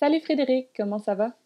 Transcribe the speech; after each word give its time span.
Salut 0.00 0.22
Frédéric, 0.22 0.70
comment 0.74 0.98
ça 0.98 1.14
va? 1.14 1.36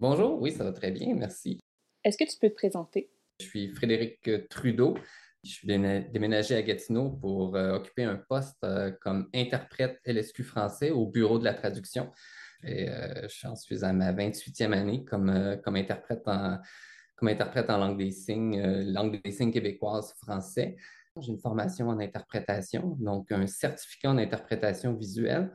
Bonjour, 0.00 0.42
oui, 0.42 0.50
ça 0.50 0.64
va 0.64 0.72
très 0.72 0.90
bien, 0.90 1.14
merci. 1.14 1.60
Est-ce 2.02 2.18
que 2.18 2.28
tu 2.28 2.36
peux 2.36 2.48
te 2.48 2.54
présenter? 2.56 3.12
Je 3.38 3.46
suis 3.46 3.68
Frédéric 3.68 4.28
Trudeau. 4.48 4.98
Je 5.44 5.50
suis 5.50 5.68
déménagé 5.68 6.56
à 6.56 6.62
Gatineau 6.62 7.10
pour 7.10 7.54
euh, 7.54 7.76
occuper 7.76 8.02
un 8.02 8.16
poste 8.16 8.58
euh, 8.64 8.90
comme 9.00 9.28
interprète 9.32 10.00
LSQ 10.04 10.42
français 10.42 10.90
au 10.90 11.06
bureau 11.06 11.38
de 11.38 11.44
la 11.44 11.54
traduction. 11.54 12.10
Et 12.64 12.88
euh, 12.90 13.28
je 13.28 13.54
suis 13.54 13.84
à 13.84 13.92
ma 13.92 14.12
28e 14.14 14.72
année 14.72 15.04
comme, 15.04 15.60
comme, 15.62 15.76
interprète 15.76 16.26
en, 16.26 16.58
comme 17.14 17.28
interprète 17.28 17.70
en 17.70 17.78
langue 17.78 17.98
des 17.98 18.10
signes, 18.10 18.60
langue 18.90 19.22
des 19.22 19.30
signes 19.30 19.52
québécoise 19.52 20.12
français. 20.14 20.76
J'ai 21.20 21.30
une 21.30 21.38
formation 21.38 21.88
en 21.88 22.00
interprétation, 22.00 22.96
donc 22.98 23.30
un 23.30 23.46
certificat 23.46 24.10
en 24.10 24.18
interprétation 24.18 24.92
visuelle 24.92 25.52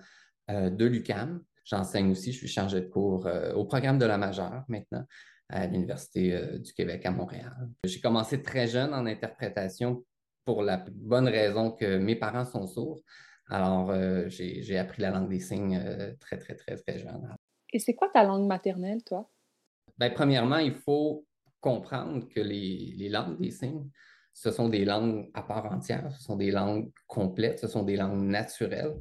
de 0.47 0.85
l'UCAM. 0.85 1.43
J'enseigne 1.65 2.11
aussi, 2.11 2.31
je 2.31 2.37
suis 2.37 2.47
chargé 2.47 2.79
de 2.79 2.87
cours 2.87 3.27
au 3.55 3.65
programme 3.65 3.97
de 3.97 4.05
la 4.05 4.17
majeure 4.17 4.63
maintenant 4.67 5.05
à 5.49 5.67
l'Université 5.67 6.33
euh, 6.33 6.57
du 6.57 6.73
Québec 6.73 7.05
à 7.05 7.11
Montréal. 7.11 7.69
J'ai 7.83 7.99
commencé 7.99 8.41
très 8.41 8.67
jeune 8.67 8.93
en 8.93 9.05
interprétation 9.05 10.03
pour 10.43 10.63
la 10.63 10.83
bonne 10.91 11.27
raison 11.27 11.71
que 11.71 11.97
mes 11.97 12.15
parents 12.15 12.45
sont 12.45 12.67
sourds. 12.67 13.01
Alors, 13.47 13.91
euh, 13.91 14.27
j'ai 14.27 14.77
appris 14.77 15.01
la 15.01 15.11
langue 15.11 15.29
des 15.29 15.39
signes 15.39 15.77
euh, 15.77 16.13
très, 16.19 16.37
très, 16.37 16.55
très, 16.55 16.77
très 16.77 16.99
jeune. 16.99 17.35
Et 17.71 17.79
c'est 17.79 17.93
quoi 17.93 18.09
ta 18.09 18.23
langue 18.23 18.47
maternelle, 18.47 19.03
toi? 19.03 19.29
Bien, 19.97 20.09
premièrement, 20.09 20.57
il 20.57 20.73
faut 20.73 21.25
comprendre 21.59 22.27
que 22.27 22.39
les, 22.39 22.93
les, 22.97 23.09
langues 23.09 23.39
des 23.39 23.51
signes, 23.51 23.89
ce 24.33 24.51
sont 24.51 24.69
des 24.69 24.85
langues 24.85 25.29
à 25.33 25.43
part 25.43 25.71
entière, 25.71 26.11
ce 26.11 26.21
sont 26.21 26.35
des 26.35 26.51
langues 26.51 26.91
complètes, 27.07 27.59
ce 27.59 27.67
sont 27.67 27.83
des 27.83 27.95
langues 27.95 28.23
naturelles. 28.23 28.95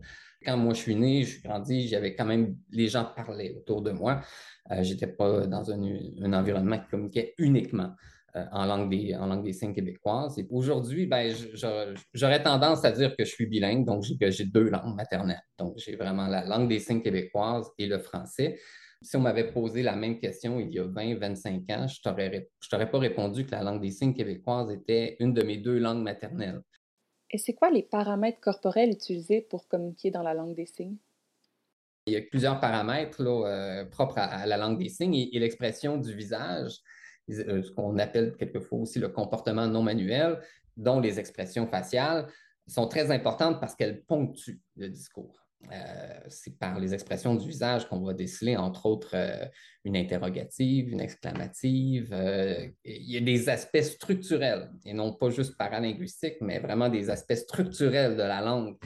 Quand 0.44 0.56
moi 0.56 0.74
je 0.74 0.80
suis 0.80 0.96
né, 0.96 1.22
je 1.24 1.30
suis 1.30 1.42
grandi, 1.42 1.88
j'avais 1.88 2.14
quand 2.14 2.24
même, 2.24 2.56
les 2.70 2.88
gens 2.88 3.04
parlaient 3.16 3.54
autour 3.56 3.82
de 3.82 3.90
moi. 3.90 4.20
Euh, 4.70 4.82
je 4.82 4.92
n'étais 4.92 5.06
pas 5.06 5.46
dans 5.46 5.70
un, 5.70 6.32
environnement 6.32 6.78
qui 6.78 6.88
communiquait 6.88 7.34
uniquement 7.38 7.94
euh, 8.36 8.44
en, 8.52 8.64
langue 8.64 8.90
des, 8.90 9.52
signes 9.52 9.74
québécoises. 9.74 10.36
Aujourd'hui, 10.50 11.06
ben, 11.06 11.34
j'aurais 12.12 12.42
tendance 12.42 12.84
à 12.84 12.92
dire 12.92 13.16
que 13.16 13.24
je 13.24 13.30
suis 13.30 13.46
bilingue, 13.46 13.84
donc 13.84 14.04
j'ai 14.04 14.44
deux 14.44 14.70
langues 14.70 14.94
maternelles. 14.96 15.42
Donc, 15.58 15.74
j'ai 15.78 15.96
vraiment 15.96 16.26
la 16.26 16.44
langue 16.44 16.68
des 16.68 16.80
signes 16.80 17.02
québécoises 17.02 17.70
et 17.78 17.86
le 17.86 17.98
français. 17.98 18.58
Si 19.02 19.16
on 19.16 19.20
m'avait 19.20 19.52
posé 19.52 19.82
la 19.82 19.94
même 19.94 20.18
question 20.18 20.58
il 20.58 20.72
y 20.72 20.78
a 20.78 20.84
20, 20.84 21.18
25 21.18 21.70
ans, 21.70 21.86
je 21.86 22.00
ne 22.08 22.40
t'aurais 22.70 22.90
pas 22.90 22.98
répondu 22.98 23.44
que 23.44 23.50
la 23.50 23.62
langue 23.62 23.82
des 23.82 23.90
signes 23.90 24.14
québécoises 24.14 24.72
était 24.72 25.16
une 25.20 25.34
de 25.34 25.42
mes 25.42 25.58
deux 25.58 25.78
langues 25.78 26.02
maternelles. 26.02 26.62
Et 27.30 27.38
c'est 27.38 27.54
quoi 27.54 27.70
les 27.70 27.82
paramètres 27.82 28.40
corporels 28.40 28.90
utilisés 28.90 29.40
pour 29.40 29.66
communiquer 29.68 30.10
dans 30.10 30.22
la 30.22 30.34
langue 30.34 30.54
des 30.54 30.66
signes? 30.66 30.96
Il 32.06 32.12
y 32.12 32.16
a 32.16 32.20
plusieurs 32.20 32.60
paramètres 32.60 33.22
euh, 33.22 33.84
propres 33.86 34.18
à, 34.18 34.46
la 34.46 34.56
langue 34.56 34.78
des 34.78 34.90
signes 34.90 35.14
et, 35.14 35.38
l'expression 35.38 35.96
du 35.96 36.14
visage, 36.14 36.80
euh, 37.30 37.62
ce 37.62 37.70
qu'on 37.70 37.98
appelle 37.98 38.36
quelquefois 38.36 38.80
aussi 38.80 38.98
le 38.98 39.08
comportement 39.08 39.66
non 39.66 39.82
manuel, 39.82 40.38
dont 40.76 41.00
les 41.00 41.18
expressions 41.18 41.66
faciales 41.66 42.28
sont 42.66 42.88
très 42.88 43.10
importantes 43.10 43.60
parce 43.60 43.74
qu'elles 43.74 44.02
ponctuent 44.02 44.60
le 44.76 44.88
discours. 44.88 45.43
Euh, 45.72 46.20
c'est 46.28 46.58
par 46.58 46.78
les 46.78 46.94
expressions 46.94 47.34
du 47.34 47.48
visage 47.48 47.88
qu'on 47.88 48.00
va 48.00 48.14
déceler, 48.14 48.56
entre 48.56 48.86
autres, 48.86 49.16
une 49.84 49.96
interrogative, 49.96 50.90
une 50.90 51.00
exclamative. 51.00 52.08
il 52.84 53.10
y 53.10 53.16
a 53.16 53.20
des 53.20 53.48
aspects 53.48 53.82
structurels, 53.82 54.70
et 54.84 54.92
non 54.92 55.12
pas 55.12 55.30
juste 55.30 55.56
paralinguistiques, 55.56 56.40
mais 56.40 56.58
vraiment 56.58 56.88
des 56.88 57.10
aspects 57.10 57.34
structurels 57.34 58.16
de 58.16 58.22
la 58.22 58.40
langue 58.40 58.76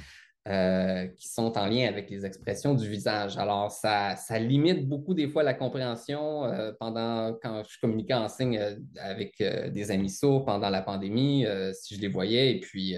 euh, 0.46 1.06
qui 1.08 1.28
sont 1.28 1.58
en 1.58 1.66
lien 1.66 1.88
avec 1.88 2.08
les 2.08 2.24
expressions 2.24 2.72
du 2.72 2.88
visage. 2.88 3.36
Alors, 3.36 3.70
ça, 3.70 4.16
ça 4.16 4.38
limite 4.38 4.88
beaucoup 4.88 5.12
des 5.12 5.28
fois 5.28 5.42
la 5.42 5.52
compréhension 5.52 6.44
euh, 6.44 6.72
pendant 6.80 7.34
quand 7.42 7.64
je 7.68 7.78
communiquais 7.78 8.14
en 8.14 8.28
signe 8.28 8.56
euh, 8.56 8.76
avec 8.98 9.42
des 9.42 9.90
amis 9.90 10.08
sourds 10.08 10.46
pendant 10.46 10.70
la 10.70 10.80
pandémie, 10.80 11.44
si 11.74 11.96
je 11.96 12.00
les 12.00 12.08
voyais, 12.08 12.52
et 12.52 12.60
puis 12.60 12.96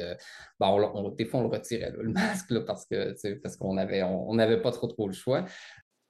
bon, 0.61 0.81
on, 0.95 1.09
des 1.09 1.25
fois 1.25 1.41
on 1.41 1.43
le 1.45 1.49
retirait, 1.49 1.93
le 1.99 2.09
masque, 2.13 2.57
parce 2.67 2.87
que 2.87 3.17
parce 3.43 3.57
qu'on 3.57 3.75
n'avait 3.75 4.05
on, 4.05 4.33
n'avait 4.35 4.61
pas 4.63 4.71
trop 4.71 4.87
trop 4.87 5.09
le 5.09 5.15
choix. 5.15 5.45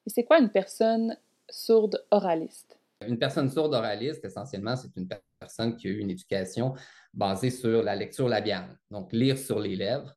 Et 0.07 0.11
c'est 0.11 0.25
quoi 0.25 0.41
une 0.41 0.51
personne 0.51 1.17
sourde 1.49 2.05
oraliste? 2.11 2.79
Une 3.07 3.19
personne 3.19 3.49
sourde 3.49 3.73
oraliste, 3.73 4.27
essentiellement, 4.27 4.77
c'est 4.77 4.95
une 4.95 5.09
personne 5.39 5.75
qui 5.77 5.89
a 5.89 5.91
eu 5.91 5.99
une 6.01 6.11
éducation 6.11 6.75
basée 7.15 7.51
sur 7.51 7.83
la 7.83 7.97
lecture 7.97 8.29
labiale, 8.29 8.79
donc 8.91 9.11
lire 9.15 9.39
sur 9.39 9.59
les 9.59 9.75
lèvres. 9.75 10.15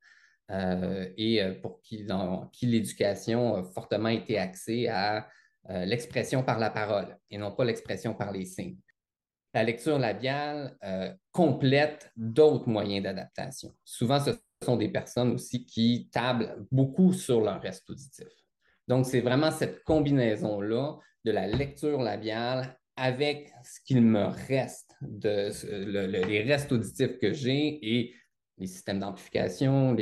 Euh, 0.52 1.10
et 1.18 1.42
euh, 1.42 1.54
pour 1.54 1.82
qui, 1.82 2.06
qui 2.52 2.66
l'éducation 2.66 3.56
a 3.56 3.64
fortement 3.64 4.10
été 4.10 4.38
axée 4.38 4.88
à 4.88 5.28
euh, 5.70 5.86
l'expression 5.86 6.44
par 6.44 6.60
la 6.60 6.70
parole 6.70 7.18
et 7.30 7.38
non 7.38 7.52
pas 7.52 7.64
l'expression 7.64 8.14
par 8.14 8.32
les 8.32 8.46
signes. 8.46 8.78
La 9.54 9.64
lecture 9.64 10.00
labiale 10.00 10.76
complète 11.32 12.12
d'autres 12.18 12.68
moyens 12.68 13.04
d'adaptation. 13.04 13.72
Souvent, 13.86 14.20
ce 14.20 14.32
sont 14.66 14.78
des 14.78 14.90
personnes 14.90 15.34
aussi 15.34 15.64
qui 15.64 16.10
tablent 16.12 16.66
beaucoup 16.72 17.14
sur 17.14 17.40
leur 17.40 17.62
reste 17.62 17.88
auditif. 17.88 18.26
Donc, 18.88 19.06
c'est 19.06 19.22
vraiment 19.22 19.52
cette 19.52 19.84
combinaison-là 19.84 20.98
de 21.24 21.32
la 21.32 21.46
lecture 21.46 22.02
labiale 22.02 22.76
avec 22.96 23.54
ce 23.64 23.80
qu'il 23.86 24.02
me 24.02 24.24
reste, 24.48 24.96
les 25.02 26.44
restes 26.48 26.72
auditifs 26.72 27.20
que 27.20 27.32
j'ai 27.32 27.78
et 27.84 28.16
les 28.58 28.68
systèmes 28.68 29.00
d'amplification, 29.00 29.96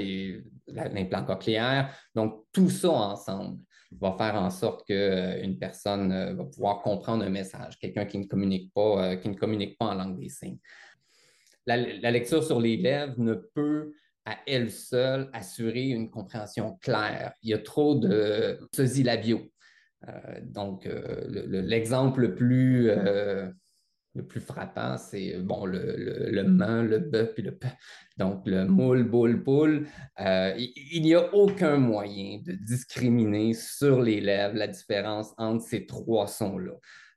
l'implant 0.68 1.26
cochléaire. 1.26 1.96
Donc, 2.16 2.46
tout 2.52 2.70
ça 2.70 2.92
ensemble 2.92 3.60
va 4.00 4.14
faire 4.14 4.36
en 4.36 4.50
sorte 4.50 4.86
qu'une 4.86 4.96
euh, 4.96 5.60
personne 5.60 6.12
euh, 6.12 6.34
va 6.34 6.46
pouvoir 6.46 6.82
comprendre 6.82 7.26
un 7.26 7.30
message, 7.30 7.78
quelqu'un 7.78 8.06
qui 8.06 8.20
ne 8.20 8.26
communique 8.26 8.74
pas, 8.74 9.12
euh, 9.12 9.16
qui 9.16 9.30
ne 9.30 9.36
communique 9.36 9.78
pas 9.78 9.86
en 9.86 9.96
langue 9.96 10.18
des 10.18 10.30
signes. 10.30 10.60
La, 11.66 11.78
lecture 11.78 12.44
sur 12.44 12.60
les 12.60 12.78
lèvres 12.78 13.16
ne 13.18 13.34
peut 13.34 13.94
à 14.26 14.38
elle 14.48 14.72
seule 14.72 15.30
assurer 15.34 15.90
une 15.90 16.10
compréhension 16.10 16.78
claire. 16.82 17.34
Il 17.44 17.50
y 17.50 17.54
a 17.54 17.60
trop 17.60 17.96
de 17.96 18.60
sosie 18.74 19.04
labiaux. 19.04 19.52
donc, 20.44 20.90
l'exemple 21.28 22.22
le, 22.22 22.36
plus 22.36 22.92
le 24.14 24.26
plus 24.26 24.42
frappant, 24.42 24.98
c'est 24.98 25.38
bon, 25.40 25.66
le, 25.66 25.96
le, 25.98 26.32
le 26.32 26.44
man, 26.44 26.86
le 26.86 27.00
bœuf 27.00 27.34
puis 27.34 27.44
le 27.44 27.56
p. 27.56 27.68
Donc, 28.18 28.46
le 28.46 28.66
moule, 28.66 29.04
boule, 29.04 29.44
poule. 29.44 29.88
Euh, 30.20 30.54
il 30.58 31.02
n'y 31.02 31.16
a 31.16 31.34
aucun 31.34 31.78
moyen 31.78 32.40
de 32.46 32.52
discriminer 32.52 33.54
sur 33.54 34.02
les 34.02 34.20
lèvres 34.20 34.56
la 34.56 34.68
différence 34.68 35.34
entre 35.38 35.64
ces 35.64 35.86
trois 35.86 36.28
sons-là. 36.28 36.74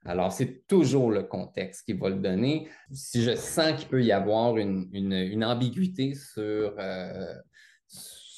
Alors, 0.06 0.32
c'est 0.32 0.66
toujours 0.66 1.10
le 1.10 1.22
contexte 1.22 1.86
qui 1.86 1.94
va 1.94 2.10
le 2.10 2.16
donner. 2.16 2.68
Si 2.92 3.22
je 3.22 3.34
sens 3.34 3.72
qu'il 3.78 3.88
peut 3.88 4.04
y 4.04 4.12
avoir 4.12 4.56
une, 4.58 4.88
une, 4.92 5.44
ambiguïté 5.44 6.14
sur, 6.14 6.74
euh, 6.78 7.34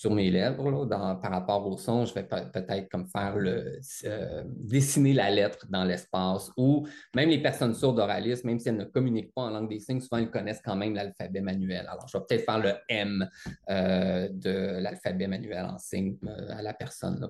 sur 0.06 0.14
mes 0.14 0.30
lèvres 0.30 0.86
par 0.86 1.30
rapport 1.32 1.66
au 1.66 1.76
son, 1.76 2.04
je 2.04 2.14
vais 2.14 2.22
peut-être 2.22 2.88
comme 2.88 3.08
faire 3.08 3.36
le 3.36 3.80
euh, 4.04 4.44
dessiner 4.46 5.12
la 5.12 5.30
lettre 5.30 5.66
dans 5.68 5.82
l'espace 5.82 6.52
ou 6.56 6.86
même 7.16 7.28
les 7.28 7.42
personnes 7.42 7.74
sourdes 7.74 7.98
oralistes, 7.98 8.44
même 8.44 8.60
si 8.60 8.68
elles 8.68 8.76
ne 8.76 8.84
communiquent 8.84 9.34
pas 9.34 9.42
en 9.42 9.50
langue 9.50 9.68
des 9.68 9.80
signes, 9.80 10.00
souvent 10.00 10.18
elles 10.18 10.30
connaissent 10.30 10.62
quand 10.64 10.76
même 10.76 10.94
l'alphabet 10.94 11.40
manuel. 11.40 11.86
Alors, 11.88 12.06
je 12.06 12.16
vais 12.16 12.24
peut-être 12.24 12.44
faire 12.44 12.60
le 12.60 12.74
M 12.88 13.28
euh, 13.68 14.28
de 14.30 14.78
l'alphabet 14.80 15.26
manuel 15.26 15.64
en 15.64 15.78
signe 15.78 16.16
euh, 16.24 16.56
à 16.56 16.62
la 16.62 16.72
personne. 16.72 17.28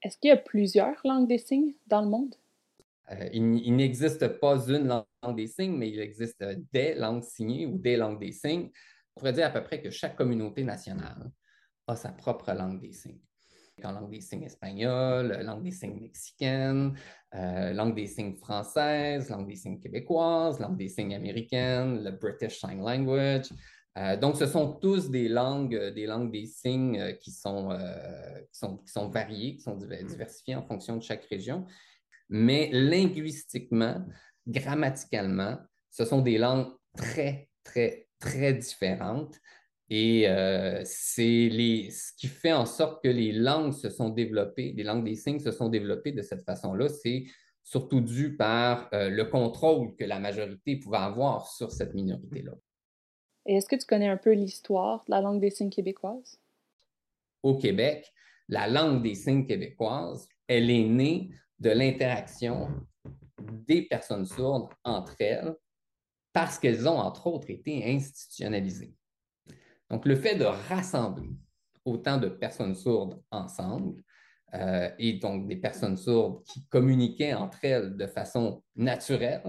Est-ce 0.00 0.16
qu'il 0.18 0.28
y 0.28 0.32
a 0.32 0.36
plusieurs 0.36 0.94
langues 1.02 1.26
des 1.26 1.38
signes 1.38 1.74
dans 1.88 2.02
le 2.02 2.08
monde? 2.08 2.36
il, 3.32 3.76
n'existe 3.76 4.26
pas 4.38 4.58
une 4.68 4.86
langue 4.86 5.36
des 5.36 5.46
signes, 5.48 5.76
mais 5.76 5.90
il 5.90 6.00
existe 6.00 6.44
des 6.72 6.94
langues 6.94 7.22
signées 7.22 7.66
ou 7.66 7.78
des 7.78 7.96
langues 7.96 8.20
des 8.20 8.32
signes. 8.32 8.70
On 9.14 9.20
pourrait 9.20 9.32
dire 9.32 9.46
à 9.46 9.50
peu 9.50 9.62
près 9.62 9.80
que 9.80 9.90
chaque 9.90 10.14
communauté 10.14 10.62
nationale 10.62 11.30
a 11.86 11.96
sa 11.96 12.10
propre 12.10 12.52
langue 12.52 12.80
des 12.80 12.92
signes. 12.92 13.20
En 13.84 13.92
langue 13.92 14.10
des 14.10 14.22
signes 14.22 14.44
espagnole, 14.44 15.38
langue 15.42 15.62
des 15.62 15.70
signes 15.70 16.00
mexicaine, 16.00 16.94
euh, 17.34 17.74
langue 17.74 17.94
des 17.94 18.06
signes 18.06 18.34
française, 18.34 19.28
langue 19.28 19.46
des 19.46 19.56
signes 19.56 19.78
québécoise, 19.78 20.58
langue 20.60 20.78
des 20.78 20.88
signes 20.88 21.14
américaine, 21.14 22.02
le 22.02 22.10
British 22.12 22.58
Sign 22.58 22.80
Language. 22.80 23.48
Euh, 23.98 24.16
donc, 24.16 24.36
ce 24.36 24.46
sont 24.46 24.72
tous 24.74 25.10
des 25.10 25.28
langues, 25.28 25.92
des 25.94 26.06
langues 26.06 26.32
des 26.32 26.46
signes 26.46 26.98
euh, 26.98 27.12
qui 27.12 27.30
sont, 27.30 27.68
qui 28.50 28.58
sont, 28.58 28.78
qui 28.78 28.92
sont 28.92 29.08
variées, 29.08 29.56
qui 29.56 29.62
sont 29.62 29.76
diversifiées 29.76 30.54
en 30.54 30.62
fonction 30.62 30.96
de 30.96 31.02
chaque 31.02 31.24
région. 31.26 31.66
Mais 32.30 32.70
linguistiquement, 32.72 34.06
grammaticalement, 34.46 35.58
ce 35.90 36.06
sont 36.06 36.22
des 36.22 36.38
langues 36.38 36.72
très, 36.96 37.50
très, 37.62 38.08
très 38.18 38.54
différentes 38.54 39.38
et 39.88 40.28
euh, 40.28 40.80
c'est 40.84 41.48
ce 41.90 42.12
qui 42.16 42.26
fait 42.26 42.52
en 42.52 42.66
sorte 42.66 43.02
que 43.02 43.08
les 43.08 43.32
langues 43.32 43.72
se 43.72 43.88
sont 43.88 44.08
développées, 44.08 44.72
les 44.76 44.82
langues 44.82 45.04
des 45.04 45.14
signes 45.14 45.38
se 45.38 45.52
sont 45.52 45.68
développées 45.68 46.12
de 46.12 46.22
cette 46.22 46.42
façon-là. 46.42 46.88
C'est 46.88 47.24
surtout 47.62 48.00
dû 48.00 48.36
par 48.36 48.88
euh, 48.92 49.08
le 49.10 49.24
contrôle 49.26 49.94
que 49.96 50.04
la 50.04 50.18
majorité 50.18 50.76
pouvait 50.76 50.98
avoir 50.98 51.46
sur 51.48 51.70
cette 51.70 51.94
minorité-là. 51.94 52.52
Et 53.46 53.56
est-ce 53.56 53.68
que 53.68 53.76
tu 53.76 53.86
connais 53.86 54.08
un 54.08 54.16
peu 54.16 54.32
l'histoire 54.32 55.04
de 55.06 55.12
la 55.12 55.20
langue 55.20 55.40
des 55.40 55.50
signes 55.50 55.70
québécoise? 55.70 56.40
Au 57.44 57.56
Québec, 57.56 58.12
la 58.48 58.66
langue 58.66 59.02
des 59.02 59.14
signes 59.14 59.46
québécoise 59.46 60.28
elle 60.48 60.70
est 60.70 60.84
née 60.84 61.30
de 61.58 61.70
l'interaction 61.70 62.68
des 63.38 63.82
personnes 63.82 64.26
sourdes 64.26 64.72
entre 64.84 65.16
elles 65.20 65.56
parce 66.32 66.58
qu'elles 66.58 66.86
ont, 66.86 66.98
entre 66.98 67.26
autres, 67.26 67.50
été 67.50 67.84
institutionnalisées. 67.84 68.94
Donc, 69.90 70.06
le 70.06 70.16
fait 70.16 70.34
de 70.34 70.44
rassembler 70.44 71.30
autant 71.84 72.18
de 72.18 72.28
personnes 72.28 72.74
sourdes 72.74 73.22
ensemble, 73.30 74.02
euh, 74.54 74.88
et 74.98 75.14
donc 75.14 75.48
des 75.48 75.56
personnes 75.56 75.96
sourdes 75.96 76.44
qui 76.44 76.66
communiquaient 76.68 77.34
entre 77.34 77.58
elles 77.64 77.96
de 77.96 78.06
façon 78.06 78.62
naturelle 78.76 79.42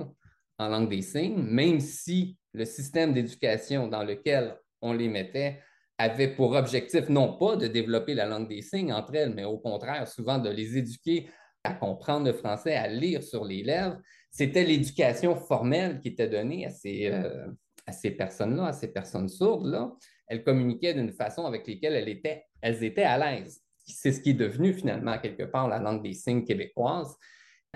en 0.57 0.69
langue 0.69 0.89
des 0.89 1.03
signes, 1.03 1.41
même 1.41 1.79
si 1.79 2.37
le 2.53 2.65
système 2.65 3.13
d'éducation 3.13 3.87
dans 3.87 4.03
lequel 4.03 4.55
on 4.81 4.93
les 4.93 5.07
mettait 5.07 5.59
avait 5.99 6.27
pour 6.27 6.51
objectif 6.53 7.09
non 7.09 7.37
pas 7.37 7.55
de 7.55 7.67
développer 7.67 8.15
la 8.15 8.25
langue 8.25 8.47
des 8.47 8.61
signes 8.61 8.91
entre 8.93 9.15
elles, 9.15 9.33
mais 9.33 9.45
au 9.45 9.57
contraire, 9.57 10.07
souvent 10.07 10.37
de 10.39 10.49
les 10.49 10.77
éduquer 10.77 11.29
à 11.63 11.73
comprendre 11.73 12.25
le 12.25 12.33
français, 12.33 12.75
à 12.75 12.87
lire 12.87 13.23
sur 13.23 13.45
les 13.45 13.63
lèvres. 13.63 13.99
C'était 14.31 14.63
l'éducation 14.63 15.35
formelle 15.35 15.99
qui 15.99 16.09
était 16.09 16.27
donnée 16.27 16.65
à 16.65 16.69
ces, 16.69 17.07
euh, 17.07 17.47
à 17.85 17.91
ces 17.91 18.11
personnes-là, 18.11 18.67
à 18.67 18.73
ces 18.73 18.91
personnes 18.91 19.29
sourdes-là. 19.29 19.91
Elles 20.27 20.43
communiquaient 20.43 20.93
d'une 20.93 21.11
façon 21.11 21.45
avec 21.45 21.67
laquelle 21.67 21.95
elles 21.95 22.09
étaient, 22.09 22.45
elles 22.61 22.83
étaient 22.83 23.03
à 23.03 23.17
l'aise. 23.17 23.61
C'est 23.85 24.11
ce 24.11 24.19
qui 24.19 24.31
est 24.31 24.33
devenu 24.33 24.73
finalement 24.73 25.17
quelque 25.17 25.43
part 25.43 25.67
la 25.67 25.79
langue 25.79 26.03
des 26.03 26.13
signes 26.13 26.43
québécoise. 26.43 27.15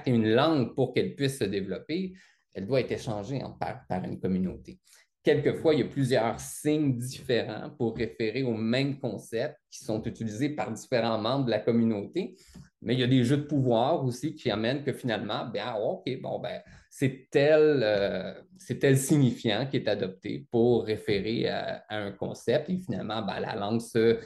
Une 0.05 0.27
langue 0.33 0.75
pour 0.75 0.93
qu'elle 0.93 1.15
puisse 1.15 1.39
se 1.39 1.45
développer, 1.45 2.13
elle 2.53 2.67
doit 2.67 2.81
être 2.81 2.91
échangée 2.91 3.41
en 3.43 3.51
par, 3.51 3.85
par 3.87 4.03
une 4.03 4.19
communauté. 4.19 4.79
Quelquefois, 5.23 5.75
il 5.75 5.81
y 5.81 5.83
a 5.83 5.87
plusieurs 5.87 6.39
signes 6.39 6.97
différents 6.97 7.69
pour 7.77 7.95
référer 7.95 8.41
au 8.41 8.55
même 8.55 8.97
concept 8.97 9.55
qui 9.69 9.85
sont 9.85 10.01
utilisés 10.03 10.49
par 10.49 10.71
différents 10.71 11.19
membres 11.19 11.45
de 11.45 11.51
la 11.51 11.59
communauté. 11.59 12.35
Mais 12.81 12.95
il 12.95 12.99
y 12.99 13.03
a 13.03 13.07
des 13.07 13.23
jeux 13.23 13.37
de 13.37 13.43
pouvoir 13.43 14.03
aussi 14.03 14.33
qui 14.33 14.49
amènent 14.49 14.83
que 14.83 14.93
finalement, 14.93 15.45
ben, 15.45 15.61
ah, 15.63 15.79
OK, 15.79 16.09
bon, 16.19 16.39
ben, 16.39 16.59
c'est 16.89 17.27
tel, 17.29 17.81
euh, 17.83 18.33
tel, 18.79 18.97
signifiant 18.97 19.67
qui 19.69 19.77
est 19.77 19.87
adopté 19.87 20.47
pour 20.49 20.85
référer 20.85 21.47
à, 21.47 21.83
un 21.89 22.11
concept 22.11 22.71
et 22.71 22.77
finalement, 22.77 23.21
ben, 23.21 23.39
la 23.39 23.55
langue 23.55 23.81
se 23.81 23.99
euh, 23.99 24.17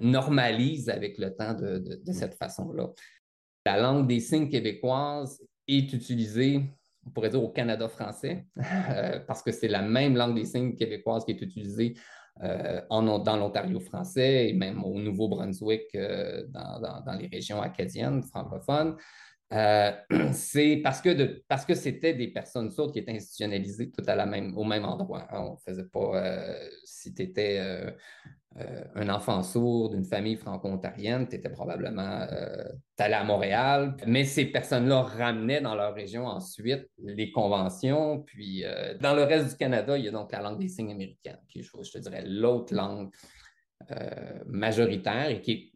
normalise 0.00 0.88
avec 0.88 1.18
le 1.18 1.36
temps 1.36 1.54
de 1.54 2.12
cette 2.12 2.34
façon-là. 2.34 2.88
La 3.64 3.80
langue 3.80 4.08
des 4.08 4.18
signes 4.18 4.48
québécoises 4.48 5.40
est 5.68 5.92
utilisée 5.92 6.64
on 7.06 7.10
pourrait 7.10 7.30
dire 7.30 7.42
au 7.42 7.48
Canada 7.48 7.88
français, 7.88 8.46
euh, 8.90 9.18
parce 9.26 9.42
que 9.42 9.52
c'est 9.52 9.68
la 9.68 9.82
même 9.82 10.16
langue 10.16 10.34
des 10.34 10.44
signes 10.44 10.74
québécoise 10.74 11.24
qui 11.24 11.32
est 11.32 11.42
utilisée 11.42 11.94
euh, 12.42 12.80
dans 12.90 13.36
l'Ontario 13.36 13.78
français 13.80 14.48
et 14.48 14.52
même 14.52 14.82
au 14.84 14.98
Nouveau-Brunswick 14.98 15.94
euh, 15.94 16.44
dans, 16.48 17.18
les 17.18 17.26
régions 17.26 17.60
acadiennes 17.60 18.22
francophones. 18.22 18.96
c'est 20.32 20.80
parce 20.82 21.00
que, 21.00 21.42
parce 21.48 21.64
que 21.64 21.74
c'était 21.74 22.14
des 22.14 22.28
personnes 22.28 22.70
sourdes 22.70 22.92
qui 22.92 22.98
étaient 23.00 23.12
institutionnalisées 23.12 23.90
tout 23.90 24.04
à 24.06 24.14
la 24.14 24.26
même, 24.26 24.56
au 24.56 24.64
même 24.64 24.84
endroit. 24.84 25.28
On 25.32 25.56
faisait 25.56 25.84
pas, 25.84 26.22
si 26.84 27.14
tu 27.14 27.22
étais 27.22 27.90
euh, 28.58 28.84
un 28.94 29.08
enfant 29.08 29.42
sourd 29.42 29.90
d'une 29.90 30.04
famille 30.04 30.36
franco-ontarienne, 30.36 31.26
tu 31.26 31.36
étais 31.36 31.48
probablement 31.48 32.26
euh, 32.30 32.68
allé 32.98 33.14
à 33.14 33.24
Montréal. 33.24 33.96
Mais 34.06 34.24
ces 34.24 34.44
personnes-là 34.44 35.02
ramenaient 35.02 35.62
dans 35.62 35.74
leur 35.74 35.94
région 35.94 36.26
ensuite 36.26 36.86
les 37.02 37.30
conventions. 37.30 38.20
Puis 38.20 38.62
euh, 38.64 38.94
dans 38.98 39.14
le 39.14 39.22
reste 39.22 39.50
du 39.50 39.56
Canada, 39.56 39.96
il 39.96 40.04
y 40.04 40.08
a 40.08 40.10
donc 40.10 40.32
la 40.32 40.42
langue 40.42 40.58
des 40.58 40.68
signes 40.68 40.90
américaine, 40.90 41.38
qui 41.48 41.60
est, 41.60 41.62
je 41.62 41.90
te 41.92 41.98
dirais, 41.98 42.24
l'autre 42.26 42.74
langue 42.74 43.10
majoritaire 44.46 45.28
et 45.28 45.40
qui 45.40 45.50
est 45.50 45.71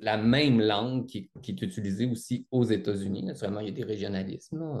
la 0.00 0.16
même 0.16 0.60
langue 0.60 1.06
qui, 1.06 1.30
est 1.48 1.62
utilisée 1.62 2.06
aussi 2.06 2.46
aux 2.50 2.64
États-Unis. 2.64 3.24
Naturellement, 3.24 3.60
il 3.60 3.66
y 3.66 3.70
a 3.70 3.74
des 3.74 3.84
régionalismes, 3.84 4.80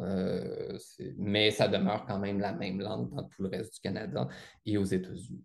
mais 1.16 1.50
ça 1.50 1.68
demeure 1.68 2.06
quand 2.06 2.18
même 2.18 2.38
la 2.38 2.52
même 2.52 2.80
langue 2.80 3.10
dans 3.10 3.24
tout 3.24 3.42
le 3.42 3.48
reste 3.48 3.74
du 3.74 3.80
Canada 3.80 4.28
et 4.64 4.78
aux 4.78 4.84
États-Unis 4.84 5.44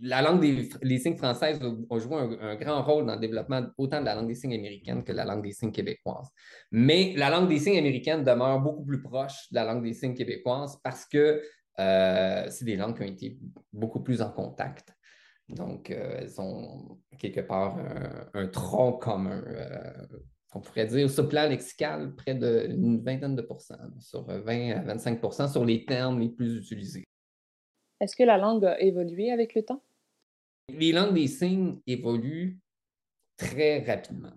la, 0.00 0.22
langue 0.22 0.40
des 0.40 0.98
signes 0.98 1.16
françaises 1.16 1.60
a, 1.62 1.98
joué 1.98 2.16
un, 2.40 2.56
grand 2.56 2.82
rôle 2.82 3.06
dans 3.06 3.14
le 3.14 3.20
développement 3.20 3.66
autant 3.76 4.00
de 4.00 4.06
la 4.06 4.14
langue 4.14 4.28
des 4.28 4.34
signes 4.34 4.54
américaine 4.54 5.04
que 5.04 5.12
de 5.12 5.16
la 5.16 5.24
langue 5.24 5.42
des 5.42 5.52
signes 5.52 5.72
québécoise. 5.72 6.28
Mais 6.70 7.12
la 7.16 7.30
langue 7.30 7.48
des 7.48 7.58
signes 7.58 7.78
américaine 7.78 8.22
demeure 8.24 8.60
beaucoup 8.60 8.84
plus 8.84 9.02
proche 9.02 9.50
de 9.50 9.56
la 9.56 9.64
langue 9.64 9.82
des 9.82 9.94
signes 9.94 10.14
québécoise 10.14 10.78
parce 10.82 11.06
que 11.06 11.42
euh, 11.78 12.46
c'est 12.48 12.64
des 12.64 12.76
langues 12.76 12.96
qui 12.96 13.02
ont 13.02 13.12
été 13.12 13.38
beaucoup 13.72 14.02
plus 14.02 14.22
en 14.22 14.30
contact. 14.30 14.95
Donc, 15.48 15.90
euh, 15.90 16.18
elles 16.20 16.40
ont 16.40 16.98
quelque 17.18 17.40
part 17.40 17.78
un, 18.34 18.48
tronc 18.48 18.94
commun. 18.94 19.42
Euh, 19.46 20.06
on 20.54 20.60
pourrait 20.60 20.86
dire, 20.86 21.10
sur 21.10 21.24
le 21.24 21.28
plan 21.28 21.48
lexical, 21.48 22.14
près 22.14 22.34
d'une 22.34 23.02
vingtaine 23.02 23.36
de 23.36 23.42
pourcents, 23.42 23.76
sur 24.00 24.24
20 24.24 24.70
à 24.70 24.94
25% 24.94 25.52
sur 25.52 25.64
les 25.64 25.84
termes 25.84 26.20
les 26.20 26.30
plus 26.30 26.56
utilisés. 26.56 27.04
Est-ce 28.00 28.16
que 28.16 28.22
la 28.22 28.38
langue 28.38 28.64
a 28.64 28.80
évolué 28.80 29.30
avec 29.30 29.54
le 29.54 29.62
temps? 29.62 29.82
Les 30.68 30.92
langues 30.92 31.14
des 31.14 31.28
signes 31.28 31.78
évoluent 31.86 32.58
très 33.36 33.84
rapidement. 33.84 34.32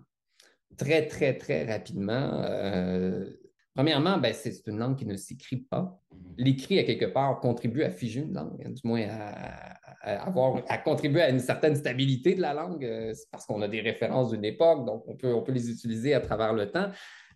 Très, 0.76 1.06
très, 1.06 1.36
très 1.36 1.64
rapidement. 1.64 2.42
Euh, 2.44 3.28
premièrement, 3.74 4.18
ben, 4.18 4.32
c'est 4.32 4.66
une 4.66 4.78
langue 4.78 4.96
qui 4.96 5.06
ne 5.06 5.16
s'écrit 5.16 5.56
pas. 5.56 6.00
L'écrit, 6.38 6.78
à 6.78 6.84
quelque 6.84 7.06
part, 7.06 7.40
contribue 7.40 7.82
à 7.82 7.90
figer 7.90 8.20
une 8.20 8.34
langue, 8.34 8.62
hein, 8.64 8.70
du 8.70 8.80
moins 8.84 9.06
à, 9.08 9.89
avoir, 10.00 10.62
à 10.68 10.78
contribuer 10.78 11.22
à 11.22 11.30
une 11.30 11.40
certaine 11.40 11.76
stabilité 11.76 12.34
de 12.34 12.40
la 12.40 12.54
langue. 12.54 12.84
Euh, 12.84 13.12
c'est 13.14 13.30
parce 13.30 13.46
qu'on 13.46 13.62
a 13.62 13.68
des 13.68 13.80
références 13.80 14.30
d'une 14.30 14.44
époque, 14.44 14.86
donc 14.86 15.04
on 15.06 15.16
peut, 15.16 15.32
on 15.34 15.42
peut 15.42 15.52
les 15.52 15.70
utiliser 15.70 16.14
à 16.14 16.20
travers 16.20 16.52
le 16.52 16.70
temps. 16.70 16.90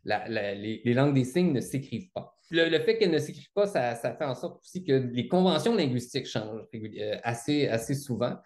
les, 0.04 0.94
langues 0.94 1.14
des 1.14 1.24
signes 1.24 1.52
ne 1.52 1.60
s'écrivent 1.60 2.10
pas 2.12 2.34
le, 2.50 2.78
fait 2.80 2.98
qu'elle 2.98 3.10
ne 3.10 3.18
s'écrivent 3.18 3.52
pas, 3.54 3.66
ça, 3.66 3.94
fait 3.94 4.24
en 4.24 4.34
sorte 4.34 4.60
aussi 4.60 4.84
que 4.84 4.92
les 4.92 5.28
conventions 5.28 5.74
linguistiques 5.74 6.26
changent 6.26 6.66
euh, 6.74 7.16
assez, 7.22 7.68
assez 7.68 7.94
souvent. 7.94 8.36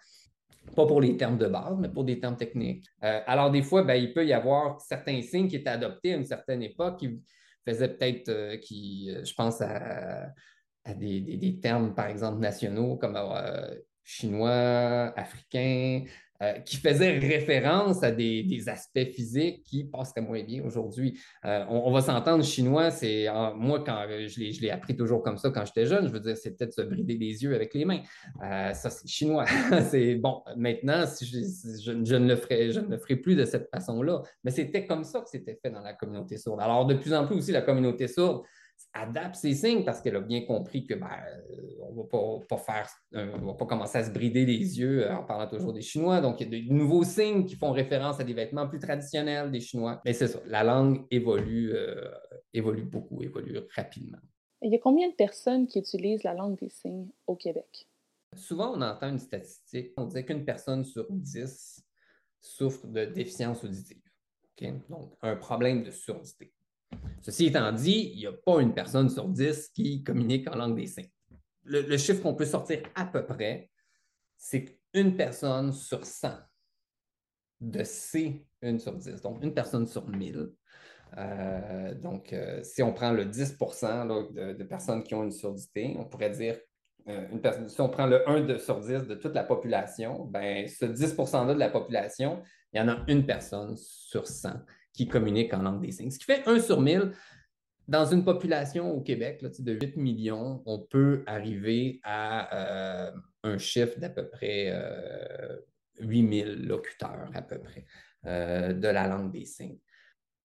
Pas 0.75 0.85
pour 0.85 1.01
les 1.01 1.17
termes 1.17 1.37
de 1.37 1.47
base, 1.47 1.77
mais 1.79 1.89
pour 1.89 2.03
des 2.03 2.19
termes 2.19 2.37
techniques. 2.37 2.85
Euh, 3.03 3.21
alors, 3.25 3.49
des 3.49 3.63
fois, 3.63 3.83
ben, 3.83 3.95
il 3.95 4.13
peut 4.13 4.25
y 4.25 4.33
avoir 4.33 4.79
certains 4.81 5.21
signes 5.21 5.47
qui 5.47 5.55
étaient 5.55 5.69
adoptés 5.69 6.13
à 6.13 6.17
une 6.17 6.25
certaine 6.25 6.61
époque 6.61 6.99
qui 6.99 7.21
faisaient 7.67 7.89
peut-être, 7.89 8.29
euh, 8.29 8.57
qui, 8.57 9.11
je 9.23 9.33
pense 9.33 9.61
à, 9.61 10.31
des, 10.95 11.59
termes, 11.61 11.95
par 11.95 12.07
exemple, 12.07 12.39
nationaux 12.39 12.97
comme 12.97 13.15
chinois, 14.03 15.13
africain, 15.15 16.03
euh, 16.41 16.53
qui 16.59 16.77
faisait 16.77 17.17
référence 17.17 18.01
à 18.01 18.11
des, 18.11 18.63
aspects 18.69 19.11
physiques 19.11 19.61
qui 19.65 19.83
passeraient 19.83 20.21
moins 20.21 20.41
bien 20.41 20.63
aujourd'hui. 20.63 21.19
Euh, 21.43 21.65
on, 21.67 21.91
va 21.91 21.99
s'entendre, 21.99 22.45
chinois, 22.45 22.91
c'est 22.91 23.27
moi, 23.57 23.83
quand 23.85 24.05
je 24.07 24.61
l'ai 24.61 24.71
appris 24.71 24.95
toujours 24.95 25.21
comme 25.21 25.37
ça 25.37 25.49
quand 25.49 25.65
j'étais 25.65 25.85
jeune, 25.85 26.07
je 26.07 26.13
veux 26.13 26.21
dire, 26.21 26.37
c'est 26.37 26.55
peut-être 26.55 26.71
se 26.71 26.81
brider 26.81 27.17
les 27.17 27.43
yeux 27.43 27.53
avec 27.53 27.73
les 27.73 27.83
mains. 27.83 27.99
Euh, 28.41 28.73
ça, 28.73 28.89
c'est 28.89 29.05
chinois. 29.05 29.43
c'est 29.89 30.15
bon, 30.15 30.41
maintenant, 30.55 31.05
si 31.05 31.25
je, 31.25 31.91
ne 31.91 32.27
le 32.29 32.37
ferai, 32.37 32.71
je 32.71 32.79
ne 32.79 32.87
le 32.87 32.97
ferai 32.97 33.17
plus 33.17 33.35
de 33.35 33.43
cette 33.43 33.69
façon-là. 33.69 34.21
Mais 34.45 34.51
c'était 34.51 34.85
comme 34.85 35.03
ça 35.03 35.19
que 35.19 35.27
c'était 35.29 35.59
fait 35.61 35.71
dans 35.71 35.81
la 35.81 35.93
communauté 35.93 36.37
sourde. 36.37 36.61
Alors, 36.61 36.85
de 36.85 36.93
plus 36.93 37.13
en 37.13 37.27
plus 37.27 37.35
aussi, 37.35 37.51
la 37.51 37.63
communauté 37.63 38.07
sourde 38.07 38.43
adapte 38.93 39.35
ses 39.35 39.53
signes 39.53 39.83
parce 39.85 40.01
qu'elle 40.01 40.15
a 40.15 40.21
bien 40.21 40.45
compris 40.45 40.85
que 40.85 40.93
ben, 40.93 41.07
euh, 41.07 41.61
on 41.83 41.93
ne 41.93 42.01
va 42.01 42.45
pas, 42.47 42.57
faire, 42.57 42.89
va 43.11 43.53
pas 43.53 43.65
commencer 43.65 43.97
à 43.97 44.03
se 44.03 44.11
brider 44.11 44.45
les 44.45 44.79
yeux 44.79 45.05
euh, 45.05 45.15
en 45.15 45.23
parlant 45.23 45.47
toujours 45.47 45.73
des 45.73 45.81
Chinois. 45.81 46.21
Donc, 46.21 46.41
il 46.41 46.53
y 46.53 46.55
a 46.55 46.61
de 46.61 46.73
nouveaux 46.73 47.03
signes 47.03 47.45
qui 47.45 47.55
font 47.55 47.71
référence 47.71 48.19
à 48.19 48.23
des 48.23 48.33
vêtements 48.33 48.67
plus 48.67 48.79
traditionnels 48.79 49.51
des 49.51 49.61
Chinois. 49.61 50.01
Mais 50.05 50.13
c'est 50.13 50.27
ça, 50.27 50.39
la 50.45 50.63
langue 50.63 51.05
évolue, 51.11 51.71
euh, 51.73 52.09
évolue 52.53 52.83
beaucoup, 52.83 53.21
évolue 53.21 53.59
rapidement. 53.75 54.19
Il 54.61 54.71
y 54.71 54.75
a 54.75 54.79
combien 54.79 55.07
de 55.07 55.15
personnes 55.15 55.67
qui 55.67 55.79
utilisent 55.79 56.23
la 56.23 56.33
langue 56.33 56.57
des 56.57 56.69
signes 56.69 57.09
au 57.27 57.35
Québec? 57.35 57.87
Souvent, 58.35 58.73
on 58.75 58.81
entend 58.81 59.09
une 59.09 59.19
statistique. 59.19 59.93
On 59.97 60.05
dit 60.05 60.23
qu'une 60.25 60.45
personne 60.45 60.83
sur 60.83 61.05
dix 61.09 61.83
souffre 62.41 62.87
de 62.87 63.05
déficience 63.05 63.63
auditive. 63.63 64.01
Donc, 64.89 65.13
un 65.21 65.35
problème 65.35 65.83
de 65.83 65.91
surdité. 65.91 66.53
Ceci 67.21 67.47
étant 67.47 67.71
dit, 67.71 68.11
il 68.13 68.19
n'y 68.19 68.27
a 68.27 68.33
pas 68.33 68.61
une 68.61 68.73
personne 68.73 69.09
sur 69.09 69.27
dix 69.27 69.69
qui 69.69 70.03
communique 70.03 70.49
en 70.49 70.55
langue 70.55 70.75
des 70.75 70.87
signes. 70.87 71.11
Le, 71.63 71.97
chiffre 71.97 72.23
qu'on 72.23 72.33
peut 72.33 72.45
sortir 72.45 72.81
à 72.95 73.05
peu 73.05 73.25
près, 73.25 73.69
c'est 74.37 74.65
qu'une 74.65 75.15
personne 75.15 75.71
sur 75.71 76.05
100 76.05 76.29
de 77.61 77.83
C, 77.83 78.47
une 78.61 78.79
sur 78.79 78.95
10, 78.95 79.21
donc 79.21 79.43
une 79.43 79.53
personne 79.53 79.85
sur 79.85 80.07
1000. 80.07 80.49
Euh, 81.17 81.93
donc, 81.95 82.33
euh, 82.33 82.63
si 82.63 82.81
on 82.81 82.93
prend 82.93 83.11
le 83.11 83.25
10 83.25 83.57
de, 83.57 84.63
personnes 84.63 85.03
qui 85.03 85.13
ont 85.13 85.23
une 85.23 85.31
surdité, 85.31 85.95
on 85.99 86.05
pourrait 86.05 86.29
dire, 86.29 86.57
euh, 87.07 87.27
une 87.31 87.41
personne, 87.41 87.67
si 87.67 87.81
on 87.81 87.89
prend 87.89 88.07
le 88.07 88.27
1 88.27 88.57
sur 88.57 88.79
10 88.79 89.07
de 89.07 89.15
toute 89.15 89.35
la 89.35 89.43
population, 89.43 90.25
ben, 90.25 90.67
ce 90.67 90.85
10 90.85 91.17
là 91.33 91.53
de 91.53 91.59
la 91.59 91.69
population, 91.69 92.41
il 92.71 92.79
y 92.79 92.81
en 92.81 92.87
a 92.87 93.03
une 93.07 93.25
personne 93.25 93.75
sur 93.75 94.27
100 94.27 94.53
qui 94.93 95.07
communiquent 95.07 95.53
en 95.53 95.61
langue 95.61 95.81
des 95.81 95.91
signes. 95.91 96.11
Ce 96.11 96.19
qui 96.19 96.25
fait 96.25 96.47
1 96.47 96.59
sur 96.59 96.81
1000. 96.81 97.11
Dans 97.87 98.05
une 98.05 98.23
population 98.23 98.91
au 98.91 99.01
Québec 99.01 99.41
là, 99.41 99.49
de 99.57 99.71
8 99.73 99.97
millions, 99.97 100.61
on 100.67 100.79
peut 100.79 101.23
arriver 101.25 101.99
à 102.03 103.07
euh, 103.07 103.11
un 103.43 103.57
chiffre 103.57 103.99
d'à 103.99 104.09
peu 104.09 104.29
près 104.29 104.67
euh, 104.69 105.57
8000 105.99 106.67
locuteurs 106.67 107.31
à 107.33 107.41
peu 107.41 107.59
près 107.59 107.85
euh, 108.27 108.73
de 108.73 108.87
la 108.87 109.07
langue 109.07 109.31
des 109.31 109.45
signes. 109.45 109.79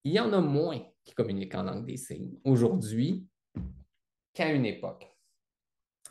il 0.03 0.13
y 0.13 0.19
en 0.19 0.33
a 0.33 0.41
moins 0.41 0.81
qui 1.03 1.13
communiquent 1.13 1.53
en 1.53 1.63
langue 1.63 1.85
des 1.85 1.97
signes 1.97 2.39
aujourd'hui 2.43 3.27
qu'à 4.33 4.51
une 4.51 4.65
époque. 4.65 5.07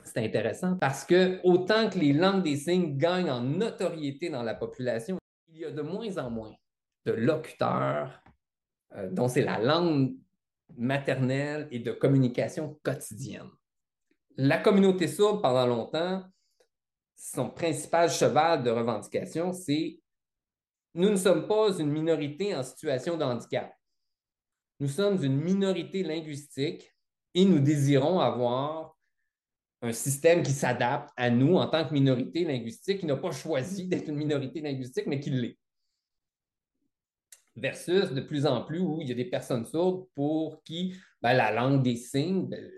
C'est 0.05 0.25
intéressant 0.25 0.77
parce 0.77 1.05
que 1.05 1.41
autant 1.43 1.91
que 1.91 1.99
les 1.99 2.13
langues 2.13 2.45
des 2.45 2.57
signes 2.57 2.97
gagnent 2.97 3.31
en 3.31 3.41
notoriété 3.41 4.31
dans 4.31 4.43
la 4.43 4.55
population, 4.55 5.19
il 5.49 5.59
y 5.59 5.65
a 5.65 5.71
de 5.71 5.83
moins 5.83 6.17
en 6.19 6.31
moins 6.31 6.55
de 7.05 7.13
locuteurs 7.13 8.23
euh, 8.97 9.09
dont 9.11 9.29
c'est 9.29 9.43
la 9.43 9.59
langue 9.59 10.15
maternelle 10.77 11.69
et 11.71 11.79
de 11.79 11.93
communication 11.93 12.79
quotidienne. 12.83 13.51
La 14.37 14.59
communauté 14.59 15.07
sourde, 15.07 15.43
pendant 15.43 15.67
longtemps, 15.67 16.25
son 17.17 17.51
principal 17.51 18.11
cheval 18.11 18.63
de 18.63 18.71
revendication, 18.71 19.53
c'est 19.53 20.01
nous 20.95 21.11
ne 21.11 21.17
sommes 21.17 21.47
pas 21.47 21.77
une 21.79 21.91
minorité 21.91 22.55
en 22.55 22.63
situation 22.63 23.17
de 23.17 23.25
handicap. 23.25 23.73
Nous 24.81 24.89
sommes 24.89 25.23
une 25.23 25.41
minorité 25.41 26.03
linguistique 26.03 26.93
et 27.35 27.45
nous 27.45 27.59
désirons 27.59 28.21
avoir 28.21 28.97
un 29.83 29.93
système 29.93 30.43
qui 30.43 30.53
s'adapte 30.53 31.11
à 31.17 31.31
nous 31.31 31.57
en 31.57 31.67
tant 31.67 31.87
que 31.87 31.93
minorité 31.93 32.45
linguistique, 32.45 33.01
qui 33.01 33.07
n'a 33.07 33.17
pas 33.17 33.33
choisi 33.33 33.87
d'être 33.87 34.09
une 34.09 34.17
minorité 34.17 34.61
linguistique, 34.61 35.07
mais 35.07 35.21
qui 35.21 35.31
l'est. 35.31 35.59
Versus 37.57 38.11
de 38.11 38.21
plus 38.21 38.47
en 38.47 38.63
plus 38.63 38.81
où 38.81 39.01
il 39.01 39.09
y 39.09 39.13
a 39.13 39.15
des 39.15 39.25
personnes 39.25 39.65
sourdes 39.65 40.09
pour 40.15 40.63
qui 40.65 40.97
ben, 41.23 41.35
la 41.35 41.53
langue 41.53 41.83
des 41.83 41.97
signes 41.97 42.49
ben, 42.49 42.71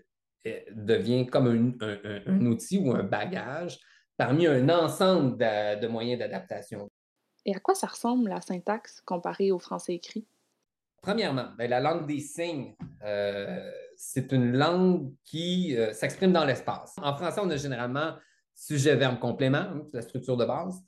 devient 0.73 1.27
comme 1.27 1.77
un, 1.81 2.47
outil 2.47 2.79
ou 2.79 2.93
un 2.93 3.03
bagage 3.03 3.79
parmi 4.17 4.47
un 4.47 4.69
ensemble 4.69 5.39
de 5.39 5.87
moyens 5.87 6.19
d'adaptation. 6.19 6.89
Et 7.45 7.55
à 7.55 7.61
quoi 7.61 7.75
ça 7.75 7.87
ressemble 7.87 8.29
la 8.29 8.41
syntaxe 8.41 9.01
comparée 9.03 9.53
au 9.53 9.59
français 9.59 9.95
écrit? 9.95 10.27
Premièrement, 11.01 11.51
ben, 11.57 11.71
la 11.71 11.81
langue 11.81 12.07
des 12.07 12.19
signes, 12.19 12.75
euh, 13.05 13.71
c'est 13.97 14.33
une 14.33 14.53
langue 14.57 15.13
qui 15.25 15.77
euh, 15.77 15.93
s'exprime 15.93 16.33
dans 16.33 16.45
l'espace. 16.45 16.97
En 17.01 17.15
français, 17.17 17.41
on 17.43 17.49
a 17.51 17.57
généralement 17.57 18.17
sujet, 18.55 18.97
verbe, 18.97 19.21
complément, 19.21 19.59
hein, 19.59 19.87
la 19.93 20.03
structure 20.03 20.37
de 20.37 20.45
base. 20.45 20.83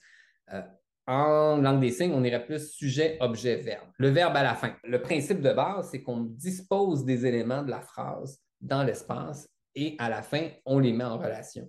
Euh, 0.52 0.62
en 1.08 1.56
langue 1.56 1.80
des 1.80 1.90
signes, 1.90 2.12
on 2.12 2.22
irait 2.22 2.44
plus 2.44 2.70
sujet, 2.70 3.16
objet, 3.20 3.56
verbe. 3.56 3.88
Le 3.96 4.10
verbe 4.10 4.36
à 4.36 4.42
la 4.42 4.54
fin. 4.54 4.76
Le 4.84 5.00
principe 5.00 5.40
de 5.40 5.52
base, 5.52 5.90
c'est 5.90 6.02
qu'on 6.02 6.20
dispose 6.20 7.04
des 7.04 7.26
éléments 7.26 7.62
de 7.62 7.70
la 7.70 7.80
phrase 7.80 8.38
dans 8.60 8.84
l'espace 8.84 9.48
et 9.74 9.96
à 9.98 10.08
la 10.08 10.22
fin, 10.22 10.48
on 10.66 10.78
les 10.78 10.92
met 10.92 11.04
en 11.04 11.18
relation. 11.18 11.68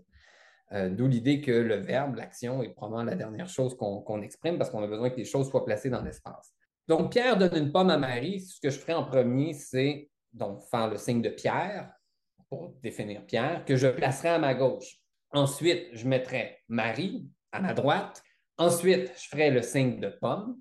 D'où 0.72 1.08
l'idée 1.08 1.42
que 1.42 1.52
le 1.52 1.76
verbe, 1.76 2.16
l'action, 2.16 2.62
est 2.62 2.70
probablement 2.70 3.10
la 3.10 3.16
dernière 3.16 3.50
chose 3.50 3.76
qu'on 3.76 4.22
exprime 4.22 4.58
parce 4.58 4.70
qu'on 4.70 4.84
a 4.84 4.88
besoin 4.88 5.10
que 5.10 5.18
les 5.18 5.26
choses 5.26 5.50
soient 5.50 5.66
placées 5.66 5.90
dans 5.90 6.04
l'espace. 6.04 6.54
Donc, 6.88 7.12
Pierre 7.12 7.38
donne 7.38 7.56
une 7.56 7.72
pomme 7.72 7.90
à 7.90 7.98
Marie. 7.98 8.42
Ce 8.42 8.60
que 8.60 8.70
je 8.70 8.78
ferai 8.78 8.94
en 8.94 9.04
premier, 9.04 9.54
c'est 9.54 10.10
donc 10.34 10.62
faire 10.70 10.90
le 10.90 10.98
signe 10.98 11.22
de 11.22 11.30
Pierre 11.30 11.92
pour 12.50 12.74
définir 12.84 13.26
Pierre, 13.26 13.64
que 13.66 13.76
je 13.76 13.88
placerai 13.88 14.30
à 14.30 14.40
ma 14.40 14.54
gauche. 14.54 14.98
Ensuite, 15.32 15.88
je 15.94 16.08
mettrai 16.08 16.58
Marie 16.68 17.30
à 17.52 17.62
ma 17.62 17.74
droite. 17.74 18.22
Ensuite, 18.60 19.14
je 19.18 19.30
ferai 19.30 19.52
le 19.52 19.62
signe 19.62 20.02
de 20.02 20.10
pomme. 20.10 20.60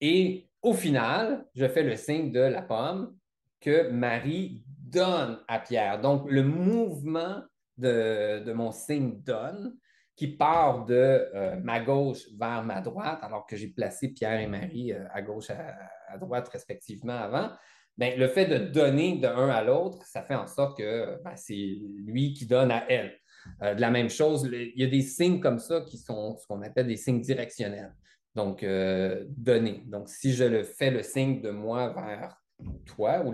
Et 0.00 0.50
au 0.62 0.72
final, 0.72 1.46
je 1.54 1.68
fais 1.68 1.84
le 1.84 1.94
signe 1.94 2.32
de 2.32 2.40
la 2.40 2.60
pomme 2.60 3.16
que 3.60 3.88
Marie 3.90 4.64
donne 4.66 5.38
à 5.46 5.60
Pierre. 5.60 6.00
Donc, 6.00 6.28
le 6.28 6.42
mouvement 6.42 7.40
de, 7.78 8.52
mon 8.52 8.72
signe 8.72 9.22
donne 9.22 9.76
qui 10.16 10.26
part 10.26 10.86
de 10.86 11.30
euh, 11.34 11.56
ma 11.62 11.78
gauche 11.78 12.22
vers 12.36 12.64
ma 12.64 12.80
droite, 12.80 13.20
alors 13.22 13.46
que 13.46 13.54
j'ai 13.54 13.68
placé 13.68 14.08
Pierre 14.08 14.40
et 14.40 14.46
Marie 14.48 14.92
euh, 14.92 15.04
à 15.12 15.22
gauche, 15.22 15.50
à, 15.50 15.76
à, 16.08 16.18
droite 16.18 16.48
respectivement 16.48 17.16
avant, 17.16 17.50
bien, 17.96 18.16
le 18.16 18.26
fait 18.26 18.46
de 18.46 18.56
donner 18.56 19.18
de 19.18 19.28
un 19.28 19.50
à 19.50 19.62
l'autre, 19.62 20.04
ça 20.06 20.22
fait 20.22 20.34
en 20.34 20.46
sorte 20.46 20.78
que 20.78 21.22
ben, 21.22 21.36
c'est 21.36 21.76
lui 21.96 22.32
qui 22.32 22.46
donne 22.46 22.72
à 22.72 22.90
elle. 22.90 23.16
Euh, 23.62 23.74
de 23.74 23.80
la 23.80 23.90
même 23.90 24.10
chose, 24.10 24.48
il 24.52 24.72
y 24.80 24.84
a 24.84 24.88
des 24.88 25.02
signes 25.02 25.40
comme 25.40 25.58
ça 25.58 25.80
qui 25.82 25.98
sont 25.98 26.36
ce 26.36 26.46
qu'on 26.46 26.62
appelle 26.62 26.86
des 26.86 26.96
signes 26.96 27.20
directionnels. 27.20 27.94
Donc, 28.34 28.62
donner. 29.30 29.82
Donc, 29.86 30.10
si 30.10 30.34
je 30.34 30.44
le 30.44 30.62
fais 30.62 30.90
le 30.90 31.02
signe 31.02 31.40
de 31.40 31.48
moi 31.48 31.94
vers 31.94 32.36
toi, 32.84 33.22
ou 33.24 33.32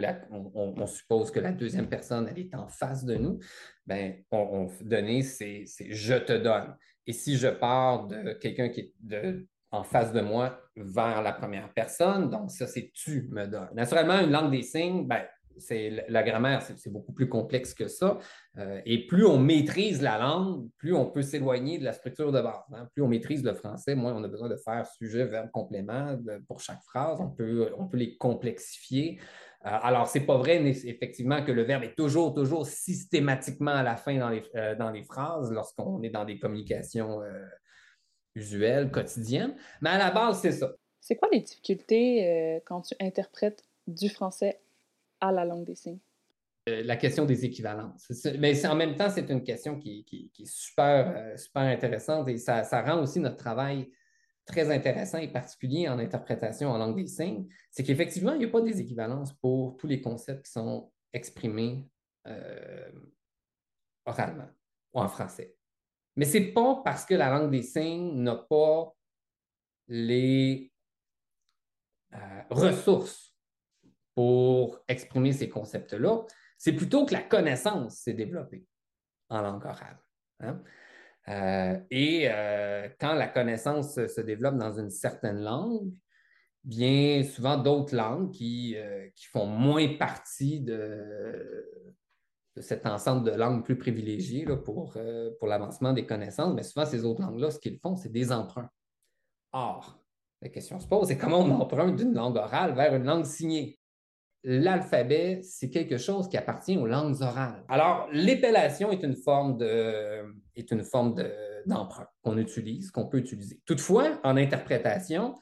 on, 0.54 0.86
suppose 0.86 1.30
que 1.30 1.40
la 1.40 1.52
deuxième 1.52 1.88
personne, 1.88 2.28
elle 2.30 2.38
est 2.38 2.54
en 2.54 2.68
face 2.68 3.04
de 3.04 3.16
nous, 3.16 3.38
ben, 3.86 4.14
on, 4.30 4.68
donner, 4.80 5.22
c'est 5.22 5.64
je 5.90 6.14
te 6.14 6.32
donne. 6.32 6.76
Et 7.06 7.12
si 7.12 7.36
je 7.36 7.48
pars 7.48 8.06
de 8.06 8.32
quelqu'un 8.34 8.68
qui 8.68 8.80
est 8.80 8.92
de, 9.00 9.46
en 9.70 9.82
face 9.82 10.12
de 10.12 10.20
moi 10.20 10.60
vers 10.76 11.22
la 11.22 11.32
première 11.32 11.72
personne, 11.72 12.30
donc 12.30 12.50
ça, 12.50 12.66
c'est 12.66 12.90
tu 12.92 13.28
me 13.30 13.46
donnes. 13.46 13.70
Naturellement, 13.74 14.20
une 14.20 14.30
langue 14.30 14.50
des 14.50 14.62
signes, 14.62 15.06
ben, 15.06 15.22
c'est 15.58 16.04
la 16.08 16.22
grammaire, 16.22 16.62
c'est 16.62 16.90
beaucoup 16.90 17.12
plus 17.12 17.28
complexe 17.28 17.74
que 17.74 17.88
ça. 17.88 18.18
Euh, 18.58 18.80
et 18.84 19.06
plus 19.06 19.24
on 19.24 19.38
maîtrise 19.38 20.02
la 20.02 20.18
langue, 20.18 20.68
plus 20.76 20.94
on 20.94 21.06
peut 21.06 21.22
s'éloigner 21.22 21.78
de 21.78 21.84
la 21.84 21.92
structure 21.92 22.32
de 22.32 22.40
base. 22.40 22.62
Hein. 22.72 22.88
Plus 22.92 23.02
on 23.02 23.08
maîtrise 23.08 23.42
le 23.44 23.54
français, 23.54 23.94
moins 23.94 24.14
on 24.14 24.22
a 24.24 24.28
besoin 24.28 24.48
de 24.48 24.56
faire 24.56 24.86
sujet, 24.86 25.24
verbe, 25.24 25.50
complément 25.50 26.18
pour 26.46 26.60
chaque 26.60 26.82
phrase. 26.82 27.18
On 27.20 27.30
peut, 27.30 27.70
les 27.92 28.16
complexifier. 28.16 29.18
Euh, 29.64 29.68
alors, 29.70 30.08
ce 30.08 30.18
n'est 30.18 30.26
pas 30.26 30.36
vrai, 30.36 30.62
effectivement, 30.64 31.44
que 31.44 31.52
le 31.52 31.62
verbe 31.62 31.84
est 31.84 31.94
toujours, 31.94 32.34
toujours 32.34 32.66
systématiquement 32.66 33.72
à 33.72 33.82
la 33.82 33.96
fin 33.96 34.18
dans 34.18 34.28
les, 34.28 34.42
euh, 34.56 34.74
dans 34.74 34.90
les 34.90 35.04
phrases 35.04 35.52
lorsqu'on 35.52 36.02
est 36.02 36.10
dans 36.10 36.24
des 36.24 36.38
communications 36.38 37.20
usuelles, 38.34 38.90
quotidiennes. 38.90 39.54
Mais 39.80 39.90
à 39.90 39.98
la 39.98 40.10
base, 40.10 40.40
c'est 40.40 40.52
ça. 40.52 40.72
C'est 41.00 41.16
quoi 41.16 41.28
les 41.32 41.40
difficultés 41.40 42.60
quand 42.64 42.82
tu 42.82 42.94
interprètes 43.00 43.64
du 43.86 44.08
français 44.08 44.60
à 45.22 45.32
la 45.32 45.44
langue 45.44 45.64
des 45.64 45.76
signes? 45.76 46.00
Euh, 46.68 46.82
la 46.84 46.96
question 46.96 47.24
des 47.24 47.44
équivalences. 47.44 48.12
Mais 48.38 48.66
en 48.66 48.74
même 48.74 48.96
temps, 48.96 49.08
c'est 49.08 49.28
une 49.30 49.42
question 49.42 49.78
qui, 49.78 50.04
est 50.38 50.44
super, 50.44 51.14
euh, 51.16 51.36
super 51.36 51.62
intéressante 51.62 52.28
et 52.28 52.36
ça, 52.36 52.62
rend 52.82 53.02
aussi 53.02 53.20
notre 53.20 53.36
travail 53.36 53.90
très 54.44 54.70
intéressant 54.70 55.18
et 55.18 55.28
particulier 55.28 55.88
en 55.88 55.98
interprétation 55.98 56.70
en 56.70 56.78
langue 56.78 56.96
des 56.96 57.06
signes. 57.06 57.48
C'est 57.70 57.84
qu'effectivement, 57.84 58.32
il 58.32 58.40
n'y 58.40 58.44
a 58.44 58.48
pas 58.48 58.60
des 58.60 58.80
équivalences 58.80 59.32
pour 59.32 59.76
tous 59.76 59.86
les 59.86 60.00
concepts 60.00 60.44
qui 60.46 60.52
sont 60.52 60.92
exprimés 61.12 61.88
euh, 62.26 62.90
oralement 64.04 64.48
ou 64.92 65.00
en 65.00 65.08
français. 65.08 65.56
Mais 66.16 66.24
ce 66.24 66.38
n'est 66.38 66.52
pas 66.52 66.82
parce 66.84 67.04
que 67.04 67.14
la 67.14 67.30
langue 67.30 67.50
des 67.50 67.62
signes 67.62 68.22
n'a 68.22 68.36
pas 68.36 68.92
les 69.88 70.70
ressources 72.50 73.31
pour 74.14 74.78
exprimer 74.88 75.32
ces 75.32 75.48
concepts-là, 75.48 76.24
c'est 76.58 76.72
plutôt 76.72 77.06
que 77.06 77.14
la 77.14 77.22
connaissance 77.22 77.96
s'est 77.96 78.14
développée 78.14 78.66
en 79.28 79.42
langue 79.42 79.64
orale. 79.64 79.98
Hein. 80.40 80.62
Euh, 81.28 81.78
et 81.90 82.28
euh, 82.28 82.88
quand 83.00 83.14
la 83.14 83.28
connaissance 83.28 83.94
se 83.94 84.20
développe 84.20 84.56
dans 84.56 84.78
une 84.78 84.90
certaine 84.90 85.40
langue, 85.40 85.92
bien 86.64 87.22
souvent 87.24 87.56
d'autres 87.56 87.94
langues 87.94 88.30
qui, 88.30 88.76
euh, 88.76 89.08
qui, 89.14 89.26
font 89.26 89.46
moins 89.46 89.96
partie 89.96 90.60
de, 90.60 91.68
cet 92.56 92.86
ensemble 92.86 93.30
de 93.30 93.36
langues 93.36 93.64
plus 93.64 93.78
privilégiées 93.78 94.46
pour, 94.64 94.96
pour 95.38 95.48
l'avancement 95.48 95.92
des 95.92 96.06
connaissances, 96.06 96.54
mais 96.54 96.62
souvent 96.62 96.86
ces 96.86 97.04
autres 97.04 97.22
langues-là, 97.22 97.50
ce 97.50 97.58
qu'ils 97.58 97.78
font, 97.78 97.96
c'est 97.96 98.12
des 98.12 98.30
emprunts. 98.30 98.68
Or, 99.52 99.98
la 100.40 100.48
question 100.48 100.80
se 100.80 100.86
pose, 100.86 101.08
c'est 101.08 101.18
comment 101.18 101.38
on 101.38 101.50
emprunte 101.52 101.96
d'une 101.96 102.14
langue 102.14 102.36
orale 102.36 102.74
vers 102.74 102.94
une 102.94 103.04
langue 103.04 103.24
signée? 103.24 103.78
L'alphabet, 104.44 105.40
c'est 105.42 105.70
quelque 105.70 105.98
chose 105.98 106.28
qui 106.28 106.36
appartient 106.36 106.76
aux 106.76 106.86
langues 106.86 107.20
orales. 107.22 107.64
Alors, 107.68 108.08
l'épellation 108.12 108.90
est 108.90 109.02
une 109.02 109.16
forme 109.16 109.56
de, 109.56 110.24
est 110.56 110.70
une 110.70 110.82
forme 110.82 111.14
d'emprunt 111.66 112.08
qu'on 112.22 112.38
utilise, 112.38 112.90
qu'on 112.90 113.06
peut 113.06 113.18
utiliser. 113.18 113.60
Toutefois, 113.64 114.20
en 114.24 114.36
interprétation, 114.36 115.34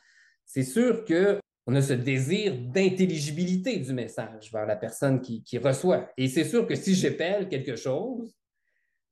c'est 0.44 0.64
sûr 0.64 1.04
qu'on 1.04 1.74
a 1.74 1.82
ce 1.82 1.92
désir 1.92 2.54
d'intelligibilité 2.58 3.78
du 3.78 3.92
message 3.92 4.52
vers 4.52 4.66
la 4.66 4.76
personne 4.76 5.20
qui, 5.20 5.58
reçoit. 5.58 6.10
Et 6.16 6.28
c'est 6.28 6.44
sûr 6.44 6.66
que 6.66 6.74
si 6.74 6.94
j'épelle 6.94 7.48
quelque 7.48 7.76
chose 7.76 8.34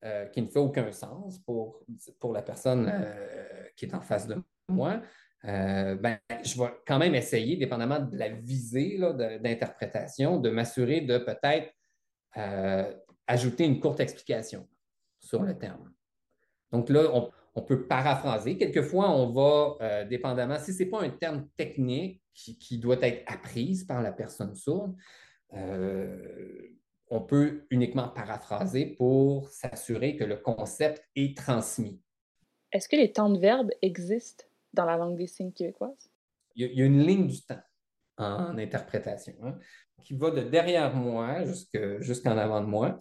euh, 0.05 0.27
qui 0.27 0.43
ne 0.43 0.49
fait 0.49 0.59
aucun 0.59 0.91
sens 0.93 1.39
pour, 1.41 1.81
pour 2.21 2.33
la 2.33 2.43
personne 2.43 2.91
euh, 2.93 3.65
qui 3.77 3.87
est 3.87 3.95
en 3.95 4.01
face 4.01 4.27
de 4.27 4.37
moi, 4.69 5.01
euh, 5.45 5.95
ben, 5.95 6.19
je 6.45 6.61
vais 6.61 6.71
quand 6.87 6.99
même 6.99 7.15
essayer, 7.15 7.57
dépendamment 7.57 8.01
de 8.01 8.17
la 8.17 8.29
visée 8.29 8.99
d'interprétation, 9.41 10.39
de, 10.39 10.51
m'assurer 10.51 11.01
de 11.01 11.19
peut-être 11.19 11.73
euh, 12.37 12.93
ajouter 13.27 13.65
une 13.65 13.81
courte 13.81 14.01
explication 14.01 14.69
sur 15.21 15.43
le 15.43 15.57
terme. 15.57 15.93
Donc 16.73 16.91
là, 16.91 17.11
on, 17.13 17.33
peut 17.63 17.89
paraphraser. 17.89 18.57
Quelquefois, 18.57 19.11
on 19.11 19.33
va, 19.33 19.77
euh, 19.81 20.05
dépendamment, 20.05 20.61
si 20.61 20.73
ce 20.73 20.85
n'est 20.85 20.91
pas 20.91 21.03
un 21.03 21.11
terme 21.11 21.49
technique 21.57 22.23
qui, 22.33 22.79
doit 22.79 22.99
être 23.03 23.25
apprise 23.27 23.83
par 23.83 24.01
la 24.01 24.13
personne 24.13 24.55
sourde, 24.55 24.95
on 27.11 27.21
peut 27.21 27.67
uniquement 27.71 28.09
paraphraser 28.09 28.95
pour 28.97 29.49
s'assurer 29.49 30.17
que 30.17 30.23
le 30.23 30.37
concept 30.37 31.03
est 31.17 31.37
transmis. 31.37 32.01
Est-ce 32.71 32.89
que 32.89 32.95
les 32.95 33.13
temps 33.13 33.31
de 33.31 33.41
verbe 33.41 33.71
existent? 33.83 34.45
Dans 34.73 34.85
la 34.85 34.97
langue 34.97 35.17
des 35.17 35.27
signes 35.27 35.53
québécoise? 35.53 36.11
Il 36.55 36.67
y, 36.67 36.83
a, 36.83 36.85
une 36.85 37.03
ligne 37.07 37.27
du 37.29 37.41
temps. 37.43 37.61
en 38.17 38.59
interprétation, 38.59 39.35
hein, 39.45 39.59
qui 40.03 40.17
va 40.17 40.31
de 40.31 40.43
derrière 40.43 40.95
moi 40.95 41.45
jusqu'en 42.01 42.37
avant 42.37 42.61
de 42.61 42.67
moi, 42.67 42.99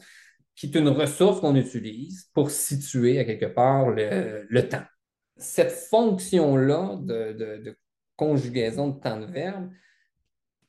qui 0.58 0.66
est 0.66 0.76
une 0.76 0.90
ressource 0.90 1.40
qu'on 1.40 1.56
utilise 1.56 2.30
pour 2.34 2.50
situer 2.50 3.20
à 3.20 3.26
quelque 3.26 3.46
part 3.46 3.90
le, 3.92 4.62
temps. 4.62 4.86
Cette 5.38 5.72
fonction-là 5.72 6.98
de, 7.00 7.78
conjugaison 8.16 8.90
de 8.90 9.00
temps 9.00 9.20
de 9.20 9.26
verbe, 9.26 9.70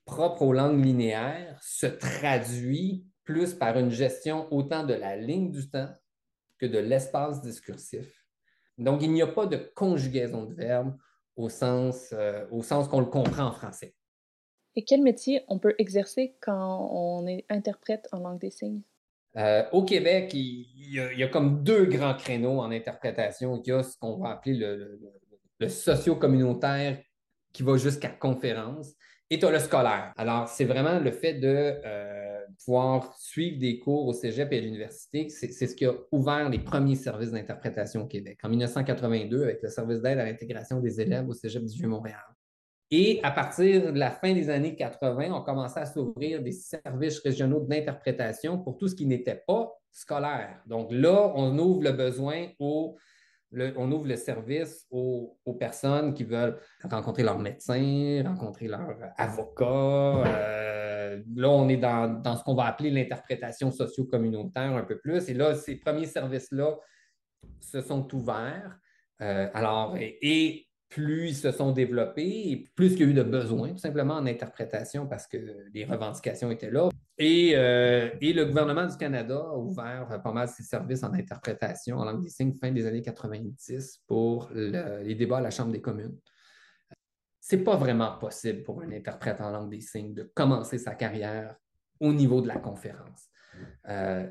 propre 0.04 0.42
aux 0.42 0.52
langues 0.52 0.84
linéaires, 0.84 1.58
se 1.62 1.86
traduit 1.86 3.06
plus 3.24 3.54
par 3.54 3.78
une 3.78 3.90
gestion 3.90 4.46
autant 4.52 4.84
de 4.84 4.94
la 4.94 5.16
ligne 5.16 5.50
du 5.50 5.68
temps 5.70 5.90
que 6.58 6.66
de 6.66 6.78
l'espace 6.78 7.40
discursif. 7.40 8.06
Donc, 8.78 9.02
il 9.02 9.12
n'y 9.12 9.22
a 9.22 9.26
pas 9.26 9.46
de 9.46 9.56
conjugaison 9.74 10.44
de 10.44 10.54
verbe 10.54 10.96
au 11.36 11.48
sens, 11.48 12.12
euh, 12.12 12.46
au 12.50 12.62
sens 12.62 12.88
qu'on 12.88 13.00
le 13.00 13.06
comprend 13.06 13.46
en 13.46 13.52
français. 13.52 13.94
Et 14.76 14.84
quel 14.84 15.02
métier 15.02 15.44
on 15.48 15.58
peut 15.58 15.74
exercer 15.78 16.36
quand 16.40 16.88
on 16.92 17.26
est 17.26 17.44
interprète 17.48 18.08
en 18.12 18.20
langue 18.20 18.40
des 18.40 18.50
signes? 18.50 18.82
Euh, 19.36 19.64
au 19.72 19.84
Québec, 19.84 20.32
il, 20.34 20.66
y 20.92 21.22
a, 21.22 21.28
comme 21.28 21.62
deux 21.62 21.84
grands 21.84 22.14
créneaux 22.14 22.60
en 22.60 22.70
interprétation. 22.70 23.60
Il 23.64 23.68
y 23.68 23.72
a 23.72 23.82
ce 23.82 23.96
qu'on 23.98 24.16
va 24.18 24.30
appeler 24.30 24.54
le, 24.54 25.00
le, 25.58 25.68
socio-communautaire 25.68 26.98
qui 27.52 27.62
va 27.62 27.76
jusqu'à 27.76 28.08
conférence 28.08 28.94
et 29.30 29.38
tu 29.38 29.46
as 29.46 29.50
le 29.50 29.58
scolaire. 29.58 30.12
Alors, 30.16 30.48
c'est 30.48 30.64
vraiment 30.64 30.98
le 30.98 31.10
fait 31.10 31.34
de 31.34 31.80
euh, 31.84 32.40
pouvoir 32.64 33.14
suivre 33.18 33.58
des 33.58 33.78
cours 33.78 34.06
au 34.06 34.12
cégep 34.12 34.52
et 34.52 34.58
à 34.58 34.60
l'université. 34.60 35.28
C'est 35.28 35.66
ce 35.66 35.74
qui 35.74 35.84
a 35.84 35.92
ouvert 36.12 36.48
les 36.48 36.58
premiers 36.58 36.96
services 36.96 37.30
d'interprétation 37.30 38.02
au 38.02 38.06
Québec. 38.06 38.38
En 38.42 38.48
1982, 38.48 39.42
avec 39.42 39.62
le 39.62 39.68
service 39.68 40.00
d'aide 40.00 40.18
à 40.18 40.24
l'intégration 40.24 40.80
des 40.80 41.00
élèves 41.00 41.28
au 41.28 41.34
cégep 41.34 41.64
du 41.64 41.76
Vieux-Montréal. 41.76 42.24
Et 42.90 43.20
à 43.22 43.30
partir 43.30 43.92
de 43.92 43.98
la 43.98 44.10
fin 44.10 44.32
des 44.32 44.48
années 44.48 44.74
80, 44.74 45.30
on 45.32 45.42
commençait 45.42 45.80
à 45.80 45.86
s'ouvrir 45.86 46.42
des 46.42 46.52
services 46.52 47.18
régionaux 47.18 47.60
d'interprétation 47.60 48.58
pour 48.58 48.78
tout 48.78 48.88
ce 48.88 48.94
qui 48.94 49.04
n'était 49.04 49.42
pas 49.46 49.78
scolaire. 49.92 50.62
Donc 50.66 50.88
là, 50.90 51.32
on 51.34 51.58
ouvre 51.58 51.82
le 51.82 51.92
besoin 51.92 52.46
on 53.52 53.92
ouvre 53.92 54.06
le 54.06 54.16
service 54.16 54.86
aux, 54.90 55.38
personnes 55.58 56.14
qui 56.14 56.24
veulent 56.24 56.58
rencontrer 56.84 57.22
leur 57.22 57.38
médecin, 57.38 58.22
rencontrer 58.24 58.68
leur 58.68 58.96
avocat. 59.16 59.64
Euh, 60.26 61.22
là, 61.34 61.48
on 61.48 61.68
est 61.68 61.78
dans, 61.78 62.36
ce 62.36 62.44
qu'on 62.44 62.54
va 62.54 62.66
appeler 62.66 62.90
l'interprétation 62.90 63.70
socio-communautaire 63.70 64.76
un 64.76 64.84
peu 64.84 64.98
plus. 64.98 65.28
Et 65.28 65.34
là, 65.34 65.54
ces 65.54 65.76
premiers 65.76 66.06
services-là 66.06 66.76
se 67.60 67.80
sont 67.80 68.14
ouverts. 68.14 68.78
Euh, 69.20 69.48
alors, 69.54 69.96
et 69.98 70.68
plus 70.88 71.28
ils 71.28 71.36
se 71.36 71.50
sont 71.50 71.72
développés 71.72 72.64
plus 72.74 72.94
il 72.94 73.00
y 73.00 73.02
a 73.04 73.06
eu 73.06 73.14
de 73.14 73.22
besoins, 73.22 73.70
tout 73.70 73.78
simplement 73.78 74.14
en 74.14 74.26
interprétation 74.26 75.06
parce 75.06 75.26
que 75.26 75.36
les 75.74 75.84
revendications 75.84 76.50
étaient 76.50 76.70
là. 76.70 76.88
Et, 77.18 77.52
euh, 77.56 78.10
le 78.20 78.44
gouvernement 78.44 78.86
du 78.86 78.96
Canada 78.96 79.36
a 79.36 79.56
ouvert 79.56 80.20
pas 80.22 80.32
mal 80.32 80.48
ses 80.48 80.62
services 80.62 81.02
en 81.02 81.12
interprétation 81.12 81.98
en 81.98 82.04
langue 82.04 82.22
des 82.22 82.28
signes 82.28 82.56
fin 82.60 82.70
des 82.70 82.86
années 82.86 83.02
90 83.02 84.04
pour 84.06 84.50
les 84.52 85.14
débats 85.14 85.38
à 85.38 85.40
la 85.40 85.50
Chambre 85.50 85.72
des 85.72 85.80
communes. 85.80 86.16
Ce 87.40 87.56
n'est 87.56 87.62
pas 87.64 87.76
vraiment 87.76 88.18
possible 88.18 88.62
pour 88.62 88.82
un 88.82 88.92
interprète 88.92 89.40
en 89.40 89.50
langue 89.50 89.70
des 89.70 89.80
signes 89.80 90.14
de 90.14 90.30
commencer 90.34 90.78
sa 90.78 90.94
carrière 90.94 91.56
au 91.98 92.12
niveau 92.12 92.40
de 92.40 92.48
la 92.48 92.58
conférence. 92.58 93.28
Euh, 93.88 94.28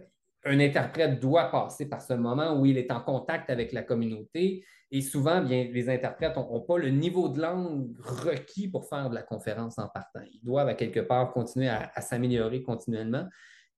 un 0.48 0.60
interprète 0.60 1.20
doit 1.20 1.51
passer 1.51 1.88
par 1.88 2.01
ce 2.01 2.13
moment 2.13 2.60
où 2.60 2.66
il 2.66 2.77
est 2.77 2.92
en 2.92 3.01
contact 3.01 3.50
avec 3.50 3.72
la 3.74 3.84
communauté 3.84 4.63
et 4.89 5.01
souvent, 5.01 5.41
bien, 5.41 5.65
les 5.72 5.89
interprètes 5.89 6.38
n'ont 6.38 6.62
pas 6.62 6.78
le 6.78 6.89
niveau 6.89 7.28
de 7.28 7.41
langue 7.41 7.93
requis 8.00 8.69
pour 8.69 8.88
faire 8.88 9.10
de 9.10 9.15
la 9.15 9.22
conférence 9.22 9.78
en 9.78 9.89
partant. 9.89 10.22
Ils 10.32 10.43
doivent 10.43 10.69
à 10.69 10.76
quelque 10.76 11.02
part 11.02 11.34
continuer 11.34 11.67
à, 11.67 12.02
s'améliorer 12.02 12.63
continuellement 12.63 13.28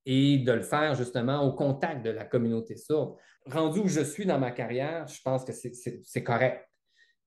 et 0.05 0.37
de 0.37 0.51
le 0.51 0.61
faire 0.61 0.93
justement 0.93 1.41
au 1.41 1.53
contact 1.53 2.05
de 2.05 2.11
la 2.11 2.25
communauté 2.25 2.77
sourde. 2.77 3.15
Rendu 3.47 3.79
où 3.79 3.87
je 3.87 4.01
suis 4.01 4.25
dans 4.25 4.37
ma 4.37 4.51
carrière, 4.51 5.07
je 5.07 5.19
pense 5.23 5.43
que 5.43 5.51
c'est 5.51 6.23
correct. 6.23 6.63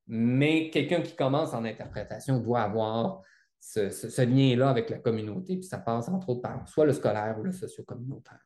Mais 0.07 0.71
quelqu'un 0.71 1.01
qui 1.01 1.17
commence 1.17 1.53
en 1.53 1.65
interprétation 1.65 2.39
doit 2.39 2.61
avoir 2.61 3.21
ce, 3.59 3.91
ce 3.91 4.23
lien-là 4.23 4.69
avec 4.69 4.91
la 4.91 4.99
communauté, 4.99 5.57
puis 5.57 5.67
ça 5.67 5.79
passe 5.79 6.09
entre 6.09 6.29
autres 6.29 6.43
par 6.43 6.69
soit 6.69 6.85
le 6.85 6.93
scolaire 6.93 7.37
ou 7.39 7.45
le 7.45 7.53
socio-communautaire. 7.53 8.45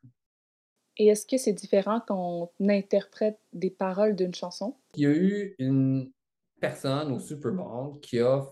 Et 0.97 1.09
est-ce 1.09 1.27
que 1.27 1.37
c'est 1.37 1.53
différent 1.53 2.01
quand 2.07 2.51
on 2.59 2.69
interprète 2.69 3.39
des 3.53 3.71
paroles 3.71 4.17
d'une 4.17 4.35
chanson? 4.35 4.77
Il 4.95 5.03
y 5.03 5.07
a 5.07 5.11
eu 5.11 5.55
une 5.59 6.11
personne 6.59 7.13
au 7.13 7.19
Super 7.19 7.53
Bowl 7.53 8.01
qui 8.01 8.19
a 8.19 8.45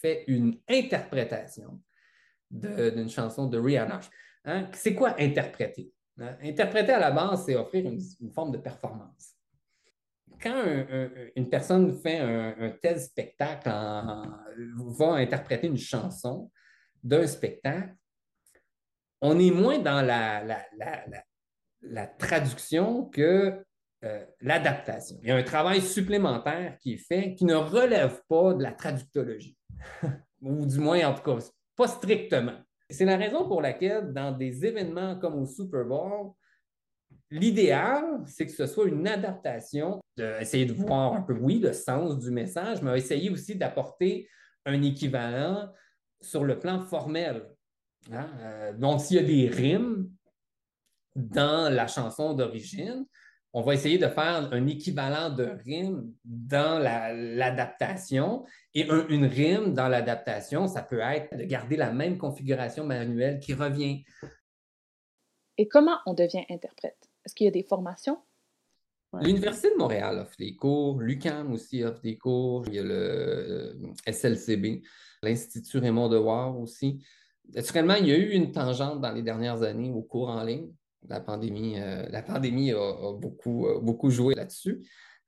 fait 0.00 0.24
une 0.26 0.58
interprétation 0.68 1.80
d'une 2.50 3.08
chanson 3.08 3.46
de 3.46 3.58
Rihanna. 3.58 4.00
Hein? 4.44 4.68
C'est 4.74 4.94
quoi 4.94 5.14
interpréter? 5.18 5.90
Hein? 6.18 6.36
Interpréter 6.42 6.92
à 6.92 7.00
la 7.00 7.10
base, 7.10 7.46
c'est 7.46 7.56
offrir 7.56 7.86
une, 7.86 8.30
forme 8.32 8.52
de 8.52 8.58
performance. 8.58 9.34
Quand 10.40 10.62
une 11.34 11.48
personne 11.48 11.92
fait 11.94 12.18
un, 12.18 12.70
tel 12.82 13.00
spectacle, 13.00 13.68
va 13.68 15.14
interpréter 15.14 15.66
une 15.66 15.78
chanson 15.78 16.50
d'un 17.02 17.26
spectacle, 17.26 17.94
on 19.20 19.38
est 19.38 19.50
moins 19.50 19.78
dans 19.78 20.00
la, 20.00 20.44
la 20.44 21.24
traduction 22.18 23.04
que 23.06 23.64
euh, 24.04 24.24
l'adaptation. 24.40 25.18
Il 25.22 25.28
y 25.28 25.32
a 25.32 25.36
un 25.36 25.42
travail 25.42 25.80
supplémentaire 25.80 26.78
qui 26.78 26.94
est 26.94 26.98
fait 26.98 27.34
qui 27.34 27.44
ne 27.44 27.54
relève 27.54 28.22
pas 28.28 28.54
de 28.54 28.62
la 28.62 28.70
traductologie, 28.70 29.56
ou 30.42 30.66
du 30.66 30.78
moins, 30.78 31.04
en 31.04 31.14
tout 31.14 31.22
cas, 31.22 31.44
pas 31.76 31.88
strictement. 31.88 32.56
C'est 32.88 33.04
la 33.04 33.16
raison 33.16 33.48
pour 33.48 33.60
laquelle, 33.60 34.12
dans 34.12 34.30
des 34.30 34.64
événements 34.64 35.18
comme 35.18 35.34
au 35.34 35.46
Super 35.46 35.84
Bowl, 35.84 36.32
l'idéal, 37.30 38.22
c'est 38.26 38.46
que 38.46 38.52
ce 38.52 38.66
soit 38.66 38.86
une 38.86 39.06
adaptation, 39.06 40.00
d'essayer 40.16 40.64
de 40.64 40.72
voir 40.72 41.14
un 41.14 41.22
peu, 41.22 41.34
oui, 41.34 41.58
le 41.58 41.72
sens 41.72 42.18
du 42.18 42.30
message, 42.30 42.80
mais 42.82 42.96
essayer 42.96 43.30
aussi 43.30 43.56
d'apporter 43.56 44.28
un 44.64 44.80
équivalent 44.80 45.72
sur 46.20 46.44
le 46.44 46.58
plan 46.58 46.80
formel. 46.80 47.48
Hein. 48.12 48.30
Euh, 48.38 48.72
donc, 48.74 49.00
s'il 49.00 49.16
y 49.16 49.20
a 49.20 49.22
des 49.22 49.48
rimes, 49.48 50.08
dans 51.18 51.72
la 51.72 51.88
chanson 51.88 52.32
d'origine, 52.32 53.04
on 53.52 53.62
va 53.62 53.74
essayer 53.74 53.98
de 53.98 54.06
faire 54.06 54.52
un 54.52 54.66
équivalent 54.66 55.30
de 55.30 55.44
rime 55.64 56.12
dans 56.24 56.78
l'adaptation. 56.78 58.44
et 58.74 58.86
une 59.08 59.24
rime 59.24 59.72
dans 59.74 59.88
l'adaptation, 59.88 60.68
ça 60.68 60.82
peut 60.82 61.00
être 61.00 61.36
de 61.36 61.44
garder 61.44 61.76
la 61.76 61.90
même 61.90 62.18
configuration 62.18 62.84
manuelle 62.84 63.40
qui 63.40 63.54
revient. 63.54 64.04
Et 65.56 65.66
comment 65.66 65.98
on 66.06 66.14
devient 66.14 66.44
interprète? 66.50 67.08
Est-ce 67.24 67.34
qu'il 67.34 67.46
y 67.46 67.48
a 67.48 67.52
des 67.52 67.64
formations? 67.64 68.18
L'Université 69.20 69.70
de 69.70 69.76
Montréal 69.76 70.18
offre 70.18 70.36
des 70.38 70.54
cours, 70.54 71.00
l'UQAM 71.00 71.52
aussi 71.52 71.82
offre 71.82 72.02
des 72.02 72.18
cours, 72.18 72.64
il 72.68 72.74
y 72.74 72.78
a 72.78 72.82
le 72.82 72.94
euh, 72.94 74.12
SLCB, 74.12 74.82
l'Institut 75.22 75.78
Raymond 75.78 76.10
Devoir 76.10 76.58
aussi. 76.60 77.02
Naturellement, 77.54 77.94
il 77.94 78.06
y 78.06 78.12
a 78.12 78.18
eu 78.18 78.32
une 78.32 78.52
tangente 78.52 79.00
dans 79.00 79.12
les 79.12 79.22
dernières 79.22 79.62
années 79.62 79.90
aux 79.90 80.02
cours 80.02 80.28
en 80.28 80.44
ligne 80.44 80.70
la 81.08 81.20
pandémie, 81.20 81.78
euh, 81.78 82.06
la 82.10 82.22
pandémie 82.22 82.72
a, 82.72 83.12
beaucoup, 83.12 83.66
beaucoup 83.82 84.10
joué 84.10 84.34
là-dessus. 84.34 84.84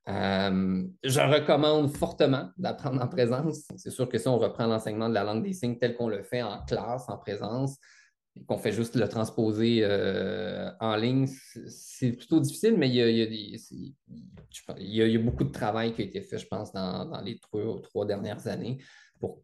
Euh, 0.09 0.83
je 1.05 1.21
recommande 1.21 1.95
fortement 1.95 2.51
d'apprendre 2.57 3.03
en 3.03 3.09
présence. 3.09 3.69
C'est 3.77 3.91
sûr 3.91 4.09
que 4.09 4.19
si 4.19 4.27
on 4.29 4.39
reprend 4.39 4.67
l'enseignement 4.67 5.09
de 5.09 5.15
la 5.15 5.25
langue 5.25 5.45
des 5.45 5.53
signes 5.53 5.79
tel 5.79 5.95
qu'on 5.95 6.09
le 6.09 6.23
fait 6.23 6.43
en 6.43 6.65
classe, 6.65 7.09
en 7.09 7.19
présence, 7.19 7.77
et 8.37 8.45
qu'on 8.45 8.59
fait 8.59 8.73
juste 8.73 8.97
le 8.97 9.09
transposer 9.09 9.81
euh, 9.83 10.71
en 10.81 10.97
ligne, 10.97 11.27
c'est 11.67 12.13
plutôt 12.13 12.41
difficile, 12.41 12.77
mais 12.77 12.89
il 12.89 12.95
y, 14.79 15.03
a, 15.03 15.19
beaucoup 15.19 15.45
de 15.45 15.53
travail 15.53 15.93
qui 15.93 16.03
a 16.03 16.05
été 16.05 16.23
fait, 16.23 16.39
je 16.39 16.47
pense, 16.47 16.73
dans, 16.73 17.21
les 17.23 17.39
trois, 17.39 17.81
trois, 17.83 18.07
dernières 18.07 18.47
années 18.47 18.79
pour 19.19 19.43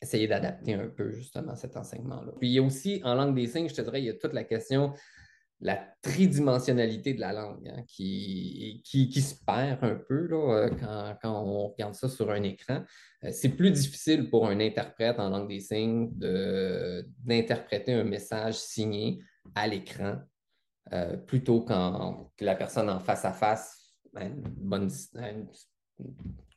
essayer 0.00 0.28
d'adapter 0.28 0.74
un 0.74 0.88
peu 0.88 1.12
justement 1.12 1.56
cet 1.56 1.76
enseignement-là. 1.76 2.32
Puis 2.38 2.48
il 2.48 2.52
y 2.52 2.58
a 2.58 2.62
aussi, 2.62 3.00
en 3.04 3.14
langue 3.14 3.34
des 3.34 3.48
signes, 3.48 3.68
je 3.68 3.74
te 3.74 3.82
dirais, 3.82 4.00
il 4.00 4.06
y 4.06 4.10
a 4.10 4.14
toute 4.14 4.32
la 4.32 4.44
question 4.44 4.94
la 5.60 5.76
tridimensionnalité 6.02 7.14
de 7.14 7.20
la 7.20 7.32
langue 7.32 7.68
hein, 7.68 7.82
qui, 7.88 8.80
qui, 8.84 9.20
se 9.20 9.34
perd 9.44 9.82
un 9.82 9.96
peu 9.96 10.28
là, 10.28 10.70
euh, 10.80 11.16
quand, 11.20 11.42
on 11.42 11.68
regarde 11.68 11.94
ça 11.94 12.08
sur 12.08 12.30
un 12.30 12.42
écran. 12.42 12.84
Euh, 13.24 13.30
c'est 13.32 13.48
plus 13.50 13.72
difficile 13.72 14.30
pour 14.30 14.46
un 14.46 14.60
interprète 14.60 15.18
en 15.18 15.30
langue 15.30 15.48
des 15.48 15.60
signes 15.60 16.10
d'interpréter 17.24 17.92
un 17.92 18.04
message 18.04 18.54
signé 18.54 19.20
à 19.54 19.66
l'écran 19.66 20.18
euh, 20.92 21.16
plutôt 21.16 21.62
quand 21.62 22.30
la 22.40 22.54
personne 22.54 22.88
en 22.88 23.00
face 23.00 23.24
à 23.24 23.32
face, 23.32 23.96
à 24.14 24.24
une, 24.24 24.40
bonne, 24.40 24.88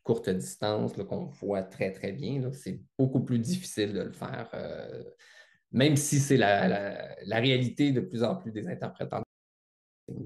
courte 0.03 0.29
distance 0.29 0.93
qu'on 0.93 1.25
voit 1.25 1.63
très 1.63 1.91
très 1.91 2.11
bien. 2.11 2.51
C'est 2.51 2.81
beaucoup 2.97 3.21
plus 3.21 3.39
difficile 3.39 3.93
de 3.93 4.01
le 4.01 4.11
faire 4.11 4.49
même 5.71 5.95
si 5.95 6.19
c'est 6.19 6.37
la, 6.37 7.15
réalité 7.27 7.91
de 7.91 8.01
plus 8.01 8.23
en 8.23 8.35
plus 8.35 8.51
des 8.51 8.67
interprétants. 8.67 9.23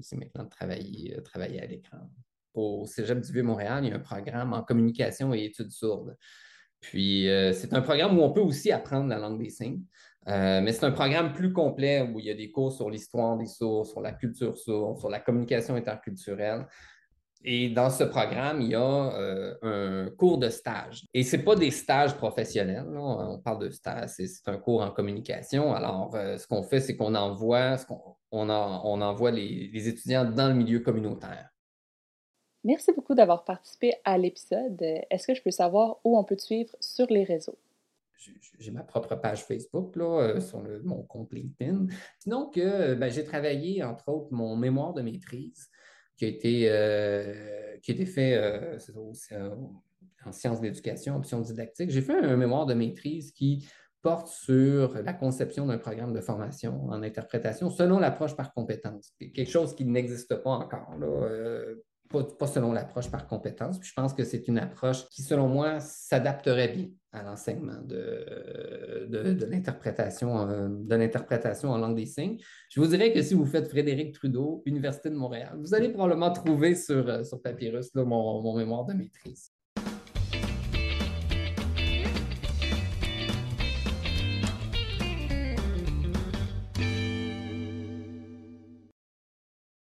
C'est 0.00 0.16
maintenant 0.16 0.44
de 0.44 0.48
travailler, 0.48 1.16
euh, 1.16 1.20
travailler 1.20 1.62
à 1.62 1.66
l'écran. 1.66 2.10
Au 2.54 2.86
Cégep 2.86 3.20
du 3.20 3.32
Vieux-Montréal, 3.32 3.84
il 3.84 3.90
y 3.90 3.92
a 3.92 3.96
un 3.96 4.00
programme 4.00 4.52
en 4.52 4.62
communication 4.62 5.32
et 5.32 5.44
études 5.44 5.70
sourdes. 5.70 6.16
Puis, 6.80 7.28
euh, 7.28 7.52
c'est 7.52 7.72
un 7.72 7.82
programme 7.82 8.18
où 8.18 8.22
on 8.22 8.32
peut 8.32 8.40
aussi 8.40 8.72
apprendre 8.72 9.08
la 9.08 9.18
langue 9.18 9.38
des 9.38 9.50
signes. 9.50 9.84
Euh, 10.28 10.60
mais 10.60 10.72
c'est 10.72 10.84
un 10.84 10.90
programme 10.90 11.32
plus 11.32 11.52
complet 11.52 12.02
où 12.02 12.18
il 12.18 12.26
y 12.26 12.30
a 12.30 12.34
des 12.34 12.50
cours 12.50 12.72
sur 12.72 12.90
l'histoire 12.90 13.36
des 13.36 13.46
sourds, 13.46 13.86
sur 13.86 14.00
la 14.00 14.12
culture 14.12 14.58
sourde, 14.58 14.98
sur 14.98 15.08
la 15.08 15.20
communication 15.20 15.76
interculturelle. 15.76 16.66
Et 17.48 17.70
dans 17.70 17.90
ce 17.90 18.04
programme, 18.04 18.60
il 18.60 18.70
y 18.70 18.74
a 18.74 18.80
euh, 18.80 19.54
un 19.62 20.10
cours 20.10 20.38
de 20.38 20.48
stage. 20.48 21.06
Et 21.14 21.22
ce 21.22 21.36
n'est 21.36 21.44
pas 21.44 21.54
des 21.54 21.70
stages 21.70 22.16
professionnels, 22.16 22.88
on 22.96 23.38
parle 23.38 23.60
de 23.60 23.70
stage, 23.70 24.10
c'est 24.16 24.48
un 24.48 24.58
cours 24.58 24.82
en 24.82 24.90
communication. 24.90 25.72
Alors, 25.72 26.10
ce 26.12 26.46
qu'on 26.46 26.64
fait, 26.64 26.80
c'est 26.80 26.96
qu'on 26.96 27.14
envoie, 27.14 27.76
on, 28.32 28.50
envoie 28.50 29.30
les 29.30 29.88
étudiants 29.88 30.24
dans 30.24 30.48
le 30.48 30.54
milieu 30.54 30.80
communautaire. 30.80 31.48
Merci 32.66 32.90
beaucoup 32.92 33.14
d'avoir 33.14 33.44
participé 33.44 33.94
à 34.04 34.18
l'épisode. 34.18 34.82
Est-ce 34.82 35.28
que 35.28 35.34
je 35.36 35.40
peux 35.40 35.52
savoir 35.52 36.00
où 36.02 36.18
on 36.18 36.24
peut 36.24 36.34
te 36.34 36.42
suivre 36.42 36.74
sur 36.80 37.06
les 37.10 37.22
réseaux? 37.22 37.56
J'ai 38.58 38.72
ma 38.72 38.82
propre 38.82 39.14
page 39.14 39.44
Facebook 39.44 39.94
là, 39.94 40.20
euh, 40.20 40.40
sur 40.40 40.64
mon 40.82 41.04
compte 41.04 41.32
LinkedIn. 41.32 41.86
Sinon, 42.18 42.46
que 42.46 42.94
ben, 42.94 43.08
j'ai 43.08 43.22
travaillé, 43.22 43.84
entre 43.84 44.08
autres, 44.08 44.32
mon 44.32 44.56
mémoire 44.56 44.94
de 44.94 45.02
maîtrise 45.02 45.70
qui 46.16 46.24
a 46.24 46.28
été, 46.28 46.66
euh, 46.70 47.76
qui 47.82 47.92
a 47.92 47.94
été 47.94 48.06
fait 48.06 48.34
euh, 48.34 48.78
en 50.24 50.32
sciences 50.32 50.60
d'éducation, 50.60 51.16
options 51.16 51.40
didactiques. 51.40 51.90
J'ai 51.90 52.02
fait 52.02 52.18
un 52.18 52.36
mémoire 52.36 52.66
de 52.66 52.74
maîtrise 52.74 53.32
qui 53.32 53.68
porte 54.02 54.28
sur 54.28 55.02
la 55.02 55.12
conception 55.12 55.66
d'un 55.66 55.78
programme 55.78 56.12
de 56.12 56.20
formation 56.20 56.86
en 56.88 57.02
interprétation 57.02 57.70
selon 57.70 57.98
l'approche 57.98 58.36
par 58.36 58.52
compétence. 58.54 59.12
Quelque 59.18 59.50
chose 59.50 59.74
qui 59.74 59.84
n'existe 59.84 60.36
pas 60.36 60.50
encore. 60.50 60.96
Là, 60.98 61.74
pas, 62.08 62.46
selon 62.46 62.72
l'approche 62.72 63.10
par 63.10 63.26
compétence. 63.26 63.78
je 63.82 63.92
pense 63.94 64.12
que 64.14 64.24
c'est 64.24 64.48
une 64.48 64.58
approche 64.58 65.08
qui, 65.08 65.22
selon 65.22 65.48
moi, 65.48 65.80
s'adapterait 65.80 66.68
bien 66.68 66.88
à 67.12 67.22
l'enseignement 67.22 67.80
de, 67.82 69.06
de, 69.08 69.46
l'interprétation, 69.46 70.48
euh, 70.48 70.68
de 70.70 70.94
l'interprétation 70.96 71.70
en 71.70 71.78
langue 71.78 71.96
des 71.96 72.06
signes. 72.06 72.38
Je 72.70 72.80
vous 72.80 72.86
dirais 72.86 73.12
que 73.12 73.22
si 73.22 73.34
vous 73.34 73.46
faites 73.46 73.68
Frédéric 73.68 74.14
Trudeau, 74.14 74.62
Université 74.66 75.08
de 75.08 75.16
Montréal, 75.16 75.56
vous 75.58 75.74
allez 75.74 75.88
probablement 75.88 76.30
trouver 76.30 76.74
sur, 76.74 77.08
euh, 77.08 77.22
Papyrus 77.42 77.94
mon, 77.94 78.42
mon 78.42 78.56
mémoire 78.56 78.84
de 78.84 78.94
maîtrise. 78.94 79.55